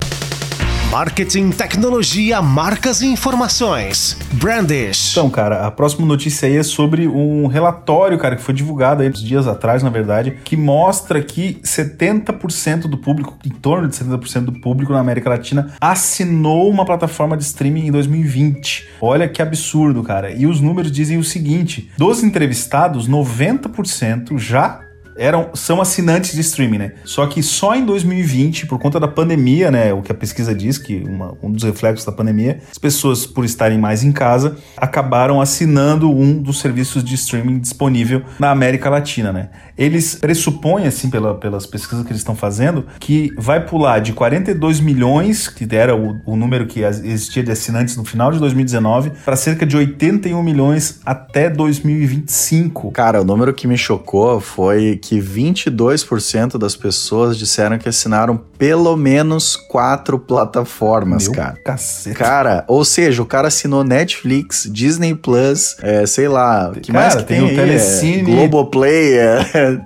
Marketing, 0.95 1.51
tecnologia, 1.51 2.41
marcas 2.41 3.01
e 3.01 3.07
informações. 3.09 4.17
Brandish. 4.35 5.11
Então, 5.11 5.29
cara, 5.29 5.67
a 5.67 5.71
próxima 5.71 6.07
notícia 6.07 6.47
aí 6.47 6.57
é 6.57 6.63
sobre 6.63 7.09
um 7.09 7.49
relatório, 7.49 8.17
cara, 8.17 8.37
que 8.37 8.43
foi 8.43 8.55
divulgado 8.55 9.03
aí 9.03 9.09
uns 9.09 9.21
dias 9.21 9.49
atrás, 9.49 9.83
na 9.83 9.91
verdade, 9.91 10.39
que 10.45 10.57
mostra 10.57 11.21
que 11.21 11.55
70% 11.65 12.83
do 12.83 12.97
público, 12.97 13.37
em 13.45 13.51
torno 13.51 13.89
de 13.89 13.97
70% 13.97 14.45
do 14.45 14.53
público 14.53 14.93
na 14.93 15.01
América 15.01 15.31
Latina, 15.31 15.73
assinou 15.81 16.71
uma 16.71 16.85
plataforma 16.85 17.37
de 17.37 17.43
streaming 17.43 17.89
em 17.89 17.91
2020. 17.91 18.87
Olha 19.01 19.29
que 19.29 19.43
absurdo, 19.43 20.01
cara. 20.01 20.31
E 20.31 20.47
os 20.47 20.61
números 20.61 20.93
dizem 20.93 21.19
o 21.19 21.25
seguinte: 21.25 21.91
dos 21.99 22.23
entrevistados, 22.23 23.09
90% 23.09 24.39
já 24.39 24.84
eram 25.17 25.51
são 25.55 25.81
assinantes 25.81 26.33
de 26.33 26.41
streaming, 26.41 26.79
né? 26.79 26.93
Só 27.05 27.27
que 27.27 27.43
só 27.43 27.75
em 27.75 27.85
2020, 27.85 28.67
por 28.67 28.79
conta 28.79 28.99
da 28.99 29.09
pandemia, 29.09 29.71
né, 29.71 29.93
o 29.93 30.03
que 30.03 30.13
a 30.13 30.15
pesquisa 30.15 30.55
diz 30.55 30.79
que 30.79 30.97
uma, 30.97 31.37
um 31.43 31.51
dos 31.51 31.63
reflexos 31.63 32.05
da 32.05 32.13
pandemia, 32.13 32.61
as 32.71 32.79
pessoas 32.79 33.27
por 33.27 33.45
estarem 33.45 33.79
mais 33.79 34.03
em 34.03 34.13
casa 34.13 34.57
acabaram 34.77 35.41
assinando 35.41 36.11
um 36.11 36.41
dos 36.41 36.61
serviços 36.61 37.03
de 37.05 37.15
streaming 37.15 37.59
disponível 37.59 38.23
na 38.39 38.51
América 38.51 38.91
Latina, 38.91 39.33
né? 39.33 39.51
Eles 39.77 40.15
pressupõem 40.15 40.87
assim 40.87 41.11
pela, 41.11 41.35
pelas 41.35 41.67
pesquisas 41.67 42.05
que 42.05 42.13
eles 42.13 42.21
estão 42.21 42.37
fazendo 42.37 42.87
que 43.01 43.33
vai 43.37 43.65
pular 43.65 44.01
de 44.01 44.13
42 44.13 44.81
milhões, 44.81 45.49
que 45.49 45.67
era 45.75 45.97
o, 45.97 46.21
o 46.25 46.37
número 46.37 46.67
que 46.67 46.81
existia 46.81 47.43
de 47.43 47.51
assinantes 47.51 47.97
no 47.97 48.05
final 48.05 48.31
de 48.31 48.39
2019, 48.39 49.13
para 49.25 49.37
cerca 49.37 49.67
de 49.67 49.77
81 49.77 50.43
milhões 50.43 51.01
até 51.05 51.51
2025. 51.51 52.91
Cara, 52.93 53.21
o 53.21 53.25
número 53.25 53.53
que 53.53 53.67
me 53.67 53.77
chocou 53.77 54.41
foi 54.41 54.99
que 55.05 55.21
22% 55.21 56.57
das 56.57 56.75
pessoas 56.75 57.37
disseram 57.37 57.77
que 57.77 57.87
assinaram 57.87 58.41
pelo 58.57 58.97
menos 58.97 59.55
quatro 59.55 60.19
plataformas, 60.19 61.25
Meu 61.25 61.33
cara. 61.37 61.59
Cacete. 61.63 62.17
Cara, 62.17 62.65
ou 62.67 62.83
seja, 62.87 63.23
o 63.23 63.27
cara 63.27 63.49
assinou 63.49 63.85
Netflix, 63.85 64.67
Disney 64.73 65.15
Plus, 65.15 65.77
é, 65.83 66.07
sei 66.07 66.27
lá, 66.27 66.71
o 66.71 66.81
que 66.81 66.91
Cara, 66.91 67.05
mais 67.05 67.15
que 67.17 67.23
tem 67.25 67.39
tem, 67.41 67.47
o 67.47 67.51
aí? 67.51 67.55
Telecine. 67.57 68.33
É, 68.33 68.35
Globoplay, 68.35 69.19
é, 69.19 69.81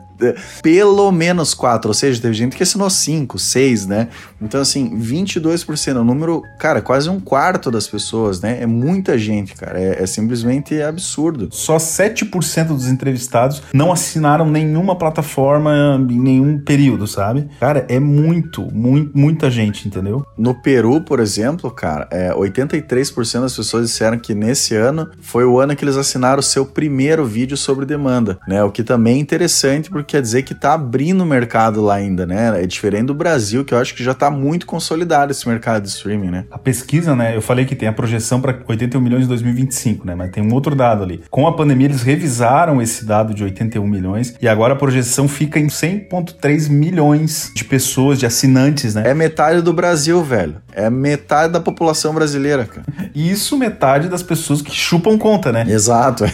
pelo 0.63 1.11
menos 1.13 1.55
quatro, 1.55 1.89
ou 1.89 1.95
seja, 1.95 2.21
teve 2.21 2.35
gente 2.35 2.57
que 2.57 2.63
assinou 2.63 2.91
cinco, 2.91 3.39
seis, 3.39 3.87
né? 3.87 4.09
Então, 4.41 4.61
assim, 4.61 4.99
22%, 4.99 5.97
é 5.97 6.01
um 6.01 6.05
número, 6.05 6.43
cara, 6.59 6.81
quase 6.81 7.09
um 7.09 7.21
quarto 7.21 7.71
das 7.71 7.87
pessoas, 7.87 8.41
né? 8.41 8.59
É 8.61 8.67
muita 8.67 9.19
gente, 9.19 9.55
cara, 9.55 9.81
é, 9.81 10.03
é 10.03 10.07
simplesmente 10.07 10.81
absurdo. 10.81 11.49
Só 11.51 11.77
7% 11.77 12.69
dos 12.69 12.87
entrevistados 12.87 13.63
não 13.73 13.93
assinaram 13.93 14.49
nenhuma 14.49 14.97
plataforma 14.97 15.99
em 16.11 16.21
nenhum 16.21 16.59
período, 16.59 17.07
sabe? 17.07 17.49
Cara, 17.61 17.85
é 17.89 17.99
muito, 17.99 18.63
muito, 18.73 19.17
muita 19.17 19.51
gente, 19.51 19.87
entendeu? 19.87 20.25
No 20.37 20.55
Peru, 20.55 21.01
por 21.01 21.21
exemplo, 21.21 21.71
cara, 21.71 22.09
é, 22.11 22.33
83% 22.33 23.41
das 23.41 23.57
pessoas 23.57 23.87
disseram 23.87 24.19
que 24.19 24.35
nesse 24.35 24.75
ano 24.75 25.11
foi 25.21 25.45
o 25.45 25.59
ano 25.59 25.75
que 25.75 25.85
eles 25.85 25.97
assinaram 25.97 26.41
o 26.41 26.43
seu 26.43 26.65
primeiro 26.65 27.25
vídeo 27.25 27.57
sobre 27.57 27.85
demanda, 27.85 28.39
né? 28.47 28.63
O 28.63 28.71
que 28.71 28.83
também 28.83 29.17
é 29.17 29.21
interessante 29.21 29.91
porque 29.91 30.08
quer 30.09 30.23
dizer 30.23 30.43
que 30.43 30.55
tá 30.55 30.75
abrindo 30.75 31.23
o 31.23 31.27
mercado 31.27 31.81
lá 31.83 31.95
ainda, 31.95 32.27
né? 32.27 32.63
É 32.63 32.67
diferente 32.67 33.07
do 33.07 33.15
Brasil, 33.15 33.65
que 33.65 33.75
eu 33.75 33.79
acho 33.79 33.95
que 33.95 34.03
já 34.03 34.15
tá 34.15 34.31
muito 34.31 34.67
consolidado 34.67 35.31
esse 35.31 35.47
mercado 35.47 35.83
de 35.83 35.89
streaming, 35.89 36.31
né? 36.31 36.45
A 36.51 36.59
pesquisa, 36.59 37.15
né? 37.15 37.37
Eu 37.37 37.43
falei 37.43 37.65
que 37.65 37.77
tem 37.77 37.89
a 37.89 37.93
projeção 37.93 38.41
para 38.41 38.59
81 38.67 39.01
milhões 39.01 39.25
em 39.25 39.29
2025, 39.29 40.07
né? 40.07 40.15
Mas 40.15 40.31
tem 40.31 40.43
um 40.43 40.53
outro 40.53 40.75
dado 40.75 41.03
ali. 41.03 41.23
Com 41.31 41.47
a 41.47 41.53
pandemia, 41.53 41.87
eles 41.87 42.03
revisaram 42.03 42.81
esse 42.81 43.05
dado 43.05 43.35
de 43.35 43.45
81 43.45 43.87
milhões 43.87 44.35
e 44.41 44.49
agora 44.49 44.73
a 44.73 44.77
projeção 44.77 45.29
fica 45.29 45.61
em 45.61 45.67
100,3 45.67 46.71
milhões 46.71 47.53
de 47.55 47.65
pessoas, 47.65 48.19
de 48.19 48.27
assinantes, 48.27 48.95
né? 48.95 49.03
É 49.07 49.15
metade 49.15 49.61
do 49.61 49.73
Brasil, 49.73 50.23
velho. 50.25 50.57
É 50.73 50.89
metade 50.89 51.53
da 51.53 51.61
população 51.61 52.15
brasileira, 52.15 52.65
cara. 52.65 52.87
E 53.15 53.29
isso 53.31 53.57
metade 53.59 54.09
das 54.09 54.23
pessoas 54.23 54.63
que 54.63 54.75
chupam 54.75 55.19
conta, 55.19 55.53
né? 55.53 55.67
Exato. 55.69 56.25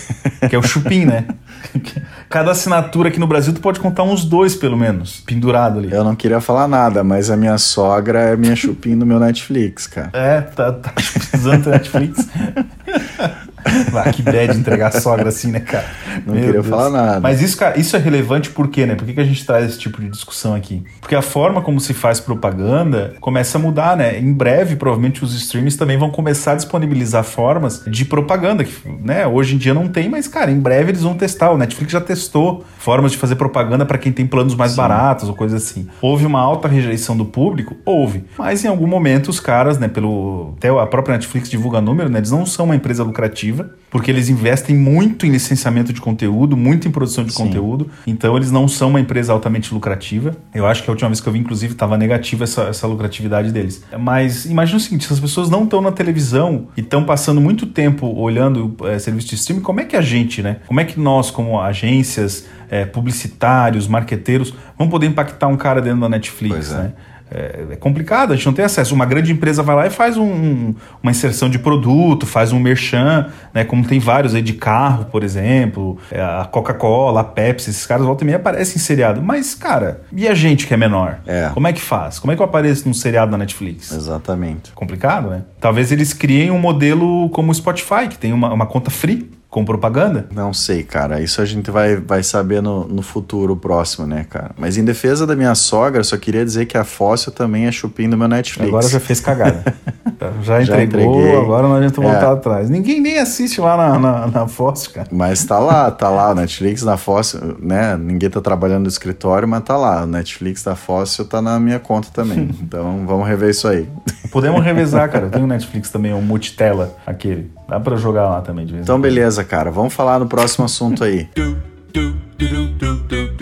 Que 0.48 0.54
é 0.54 0.58
o 0.58 0.62
chupim, 0.62 1.04
né? 1.04 1.26
Cada 2.28 2.50
assinatura 2.50 3.08
aqui 3.08 3.18
no 3.18 3.26
Brasil 3.26 3.52
tu 3.52 3.60
pode 3.60 3.80
contar 3.80 4.02
uns 4.02 4.24
dois, 4.24 4.54
pelo 4.54 4.76
menos, 4.76 5.20
pendurado 5.20 5.78
ali. 5.78 5.92
Eu 5.92 6.04
não 6.04 6.14
queria 6.14 6.40
falar 6.40 6.66
nada, 6.66 7.04
mas 7.04 7.30
a 7.30 7.36
minha 7.36 7.58
sogra 7.58 8.20
é 8.20 8.36
minha 8.36 8.56
chupim 8.56 8.94
no 8.94 9.06
meu 9.06 9.18
Netflix, 9.20 9.86
cara. 9.86 10.10
É, 10.12 10.40
tá, 10.40 10.72
tá 10.72 10.90
precisando 10.94 11.64
do 11.64 11.70
Netflix. 11.70 12.28
Ah, 13.94 14.12
que 14.12 14.22
bad 14.22 14.56
entregar 14.56 14.88
a 14.88 15.00
sogra 15.00 15.28
assim, 15.28 15.50
né, 15.50 15.60
cara? 15.60 15.86
Não 16.26 16.34
queria 16.34 16.62
falar 16.62 16.90
nada. 16.90 17.20
Mas 17.20 17.40
isso, 17.40 17.56
cara, 17.56 17.78
isso 17.78 17.96
é 17.96 17.98
relevante 17.98 18.50
por 18.50 18.68
quê, 18.68 18.84
né? 18.84 18.94
Por 18.94 19.06
que, 19.06 19.14
que 19.14 19.20
a 19.20 19.24
gente 19.24 19.44
traz 19.46 19.64
esse 19.70 19.78
tipo 19.78 20.00
de 20.00 20.08
discussão 20.08 20.54
aqui? 20.54 20.82
Porque 21.00 21.14
a 21.14 21.22
forma 21.22 21.62
como 21.62 21.80
se 21.80 21.94
faz 21.94 22.18
propaganda 22.20 23.14
começa 23.20 23.56
a 23.56 23.60
mudar, 23.60 23.96
né? 23.96 24.18
Em 24.18 24.32
breve, 24.32 24.76
provavelmente, 24.76 25.24
os 25.24 25.34
streams 25.34 25.76
também 25.76 25.96
vão 25.96 26.10
começar 26.10 26.52
a 26.52 26.54
disponibilizar 26.56 27.22
formas 27.22 27.82
de 27.86 28.04
propaganda, 28.04 28.64
que, 28.64 28.74
né? 29.02 29.26
Hoje 29.26 29.54
em 29.54 29.58
dia 29.58 29.72
não 29.72 29.88
tem, 29.88 30.08
mas, 30.08 30.26
cara, 30.26 30.50
em 30.50 30.58
breve 30.58 30.90
eles 30.90 31.02
vão 31.02 31.14
testar. 31.14 31.50
O 31.52 31.58
Netflix 31.58 31.92
já 31.92 32.00
testou 32.00 32.64
formas 32.78 33.12
de 33.12 33.18
fazer 33.18 33.36
propaganda 33.36 33.86
para 33.86 33.98
quem 33.98 34.12
tem 34.12 34.26
planos 34.26 34.54
mais 34.54 34.72
Sim. 34.72 34.78
baratos 34.78 35.28
ou 35.28 35.34
coisa 35.34 35.56
assim. 35.56 35.88
Houve 36.02 36.26
uma 36.26 36.40
alta 36.40 36.68
rejeição 36.68 37.16
do 37.16 37.24
público? 37.24 37.76
Houve. 37.84 38.24
Mas 38.36 38.64
em 38.64 38.68
algum 38.68 38.86
momento 38.86 39.28
os 39.28 39.40
caras, 39.40 39.78
né, 39.78 39.88
pelo. 39.88 40.54
Até 40.56 40.68
a 40.68 40.86
própria 40.86 41.14
Netflix 41.14 41.48
divulga 41.48 41.80
número, 41.80 42.08
né? 42.08 42.18
Eles 42.18 42.30
não 42.30 42.44
são 42.44 42.66
uma 42.66 42.76
empresa 42.76 43.04
lucrativa, 43.04 43.53
porque 43.94 44.10
eles 44.10 44.28
investem 44.28 44.74
muito 44.74 45.24
em 45.24 45.30
licenciamento 45.30 45.92
de 45.92 46.00
conteúdo, 46.00 46.56
muito 46.56 46.88
em 46.88 46.90
produção 46.90 47.22
de 47.22 47.32
Sim. 47.32 47.44
conteúdo. 47.44 47.88
Então 48.06 48.36
eles 48.36 48.50
não 48.50 48.66
são 48.66 48.88
uma 48.90 48.98
empresa 48.98 49.32
altamente 49.32 49.72
lucrativa. 49.72 50.36
Eu 50.52 50.66
acho 50.66 50.82
que 50.82 50.90
a 50.90 50.92
última 50.92 51.08
vez 51.08 51.20
que 51.20 51.28
eu 51.28 51.32
vi, 51.32 51.38
inclusive, 51.38 51.74
estava 51.74 51.96
negativa 51.96 52.42
essa, 52.42 52.62
essa 52.62 52.88
lucratividade 52.88 53.52
deles. 53.52 53.84
Mas 53.96 54.46
imagina 54.46 54.78
o 54.78 54.80
seguinte: 54.80 55.06
se 55.06 55.12
as 55.12 55.20
pessoas 55.20 55.48
não 55.48 55.62
estão 55.62 55.80
na 55.80 55.92
televisão 55.92 56.66
e 56.76 56.80
estão 56.80 57.04
passando 57.04 57.40
muito 57.40 57.66
tempo 57.66 58.06
olhando 58.06 58.74
é, 58.84 58.98
serviço 58.98 59.28
de 59.28 59.36
streaming, 59.36 59.62
como 59.62 59.80
é 59.80 59.84
que 59.84 59.96
a 59.96 60.02
gente, 60.02 60.42
né? 60.42 60.56
Como 60.66 60.80
é 60.80 60.84
que 60.84 60.98
nós, 60.98 61.30
como 61.30 61.60
agências, 61.60 62.46
é, 62.68 62.84
publicitários, 62.84 63.86
marqueteiros, 63.86 64.52
vamos 64.76 64.90
poder 64.90 65.06
impactar 65.06 65.46
um 65.46 65.56
cara 65.56 65.80
dentro 65.80 66.00
da 66.00 66.08
Netflix, 66.08 66.72
né? 66.72 66.92
É, 67.30 67.64
é, 67.70 67.76
complicado, 67.76 68.32
a 68.32 68.36
gente 68.36 68.46
não 68.46 68.52
tem 68.52 68.64
acesso. 68.64 68.94
Uma 68.94 69.06
grande 69.06 69.32
empresa 69.32 69.62
vai 69.62 69.74
lá 69.74 69.86
e 69.86 69.90
faz 69.90 70.16
um, 70.16 70.74
uma 71.02 71.10
inserção 71.10 71.48
de 71.48 71.58
produto, 71.58 72.26
faz 72.26 72.52
um 72.52 72.58
merchan, 72.58 73.28
né? 73.52 73.64
Como 73.64 73.84
tem 73.84 73.98
vários 73.98 74.34
aí 74.34 74.42
de 74.42 74.52
carro, 74.52 75.06
por 75.06 75.22
exemplo, 75.24 75.98
é, 76.10 76.20
a 76.20 76.46
Coca-Cola, 76.50 77.20
a 77.20 77.24
Pepsi, 77.24 77.70
esses 77.70 77.86
caras 77.86 78.04
volta 78.04 78.24
e 78.24 78.26
meia 78.26 78.36
aparecem 78.36 78.76
em 78.76 78.80
seriado. 78.80 79.22
Mas, 79.22 79.54
cara, 79.54 80.02
e 80.12 80.28
a 80.28 80.34
gente 80.34 80.66
que 80.66 80.74
é 80.74 80.76
menor? 80.76 81.20
É. 81.26 81.50
Como 81.52 81.66
é 81.66 81.72
que 81.72 81.80
faz? 81.80 82.18
Como 82.18 82.32
é 82.32 82.36
que 82.36 82.42
eu 82.42 82.46
apareço 82.46 82.86
num 82.86 82.94
seriado 82.94 83.30
da 83.30 83.38
Netflix? 83.38 83.92
Exatamente. 83.92 84.72
Complicado, 84.72 85.30
né? 85.30 85.42
Talvez 85.60 85.90
eles 85.90 86.12
criem 86.12 86.50
um 86.50 86.58
modelo 86.58 87.28
como 87.30 87.50
o 87.50 87.54
Spotify, 87.54 88.08
que 88.08 88.18
tem 88.18 88.32
uma, 88.32 88.52
uma 88.52 88.66
conta 88.66 88.90
free 88.90 89.30
com 89.54 89.64
propaganda? 89.64 90.26
Não 90.34 90.52
sei, 90.52 90.82
cara. 90.82 91.20
Isso 91.20 91.40
a 91.40 91.44
gente 91.44 91.70
vai, 91.70 91.94
vai 91.94 92.24
saber 92.24 92.60
no, 92.60 92.88
no 92.88 93.02
futuro 93.02 93.54
próximo, 93.54 94.04
né, 94.04 94.26
cara? 94.28 94.50
Mas 94.58 94.76
em 94.76 94.84
defesa 94.84 95.24
da 95.24 95.36
minha 95.36 95.54
sogra, 95.54 96.02
só 96.02 96.16
queria 96.16 96.44
dizer 96.44 96.66
que 96.66 96.76
a 96.76 96.82
Fóssil 96.82 97.30
também 97.30 97.66
é 97.66 97.70
chupim 97.70 98.10
do 98.10 98.16
meu 98.16 98.26
Netflix. 98.26 98.68
Agora 98.68 98.88
já 98.88 98.98
fez 98.98 99.20
cagada. 99.20 99.62
já 100.42 100.82
entregou, 100.82 101.24
já 101.24 101.38
agora 101.38 101.68
não 101.68 101.76
adianta 101.76 102.00
voltar 102.00 102.30
é. 102.30 102.32
atrás. 102.32 102.68
Ninguém 102.68 103.00
nem 103.00 103.20
assiste 103.20 103.60
lá 103.60 103.76
na, 103.76 103.96
na, 103.96 104.26
na 104.26 104.48
Fóssil, 104.48 104.90
cara. 104.90 105.06
Mas 105.12 105.44
tá 105.44 105.60
lá, 105.60 105.88
tá 105.88 106.10
lá. 106.10 106.32
O 106.32 106.34
Netflix 106.34 106.82
na 106.82 106.96
Fóssil, 106.96 107.56
né? 107.60 107.96
Ninguém 107.96 108.28
tá 108.28 108.40
trabalhando 108.40 108.82
no 108.82 108.88
escritório, 108.88 109.46
mas 109.46 109.62
tá 109.62 109.76
lá. 109.76 110.02
O 110.02 110.06
Netflix 110.06 110.64
da 110.64 110.74
Fóssil 110.74 111.26
tá 111.26 111.40
na 111.40 111.60
minha 111.60 111.78
conta 111.78 112.08
também. 112.12 112.50
então 112.60 113.04
vamos 113.06 113.28
rever 113.28 113.50
isso 113.50 113.68
aí. 113.68 113.88
Podemos 114.32 114.64
revezar, 114.64 115.08
cara. 115.08 115.26
Eu 115.26 115.30
tenho 115.30 115.44
o 115.44 115.48
Netflix 115.48 115.90
também, 115.90 116.12
o 116.12 116.20
multitela, 116.20 116.96
aquele. 117.06 117.52
Dá 117.74 117.80
pra 117.80 117.96
jogar 117.96 118.28
lá 118.28 118.40
também 118.40 118.64
de 118.64 118.72
vez 118.72 118.84
Então, 118.84 119.00
beleza, 119.00 119.42
cara. 119.42 119.68
Vamos 119.68 119.92
falar 119.92 120.20
no 120.20 120.28
próximo 120.28 120.64
assunto 120.64 121.02
aí. 121.02 121.28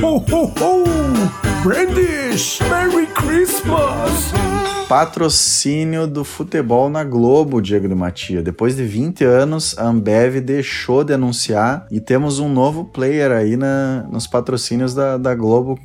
Ho, 0.03 0.16
ho, 0.16 0.53
ho! 0.59 0.85
Brandish! 1.62 2.61
Merry 2.62 3.07
Christmas! 3.09 4.33
Patrocínio 4.88 6.07
do 6.07 6.25
futebol 6.25 6.88
na 6.88 7.05
Globo, 7.05 7.61
Diego 7.61 7.87
de 7.87 7.95
Matia. 7.95 8.42
Depois 8.42 8.75
de 8.75 8.85
20 8.85 9.23
anos, 9.23 9.79
a 9.79 9.85
Ambev 9.85 10.40
deixou 10.40 11.05
de 11.05 11.12
anunciar 11.12 11.87
e 11.90 12.01
temos 12.01 12.38
um 12.38 12.49
novo 12.49 12.87
player 12.87 13.33
aí 13.33 13.55
na, 13.55 14.07
nos 14.11 14.27
patrocínios 14.27 14.95
da, 14.95 15.18
da 15.18 15.35
Globo 15.35 15.79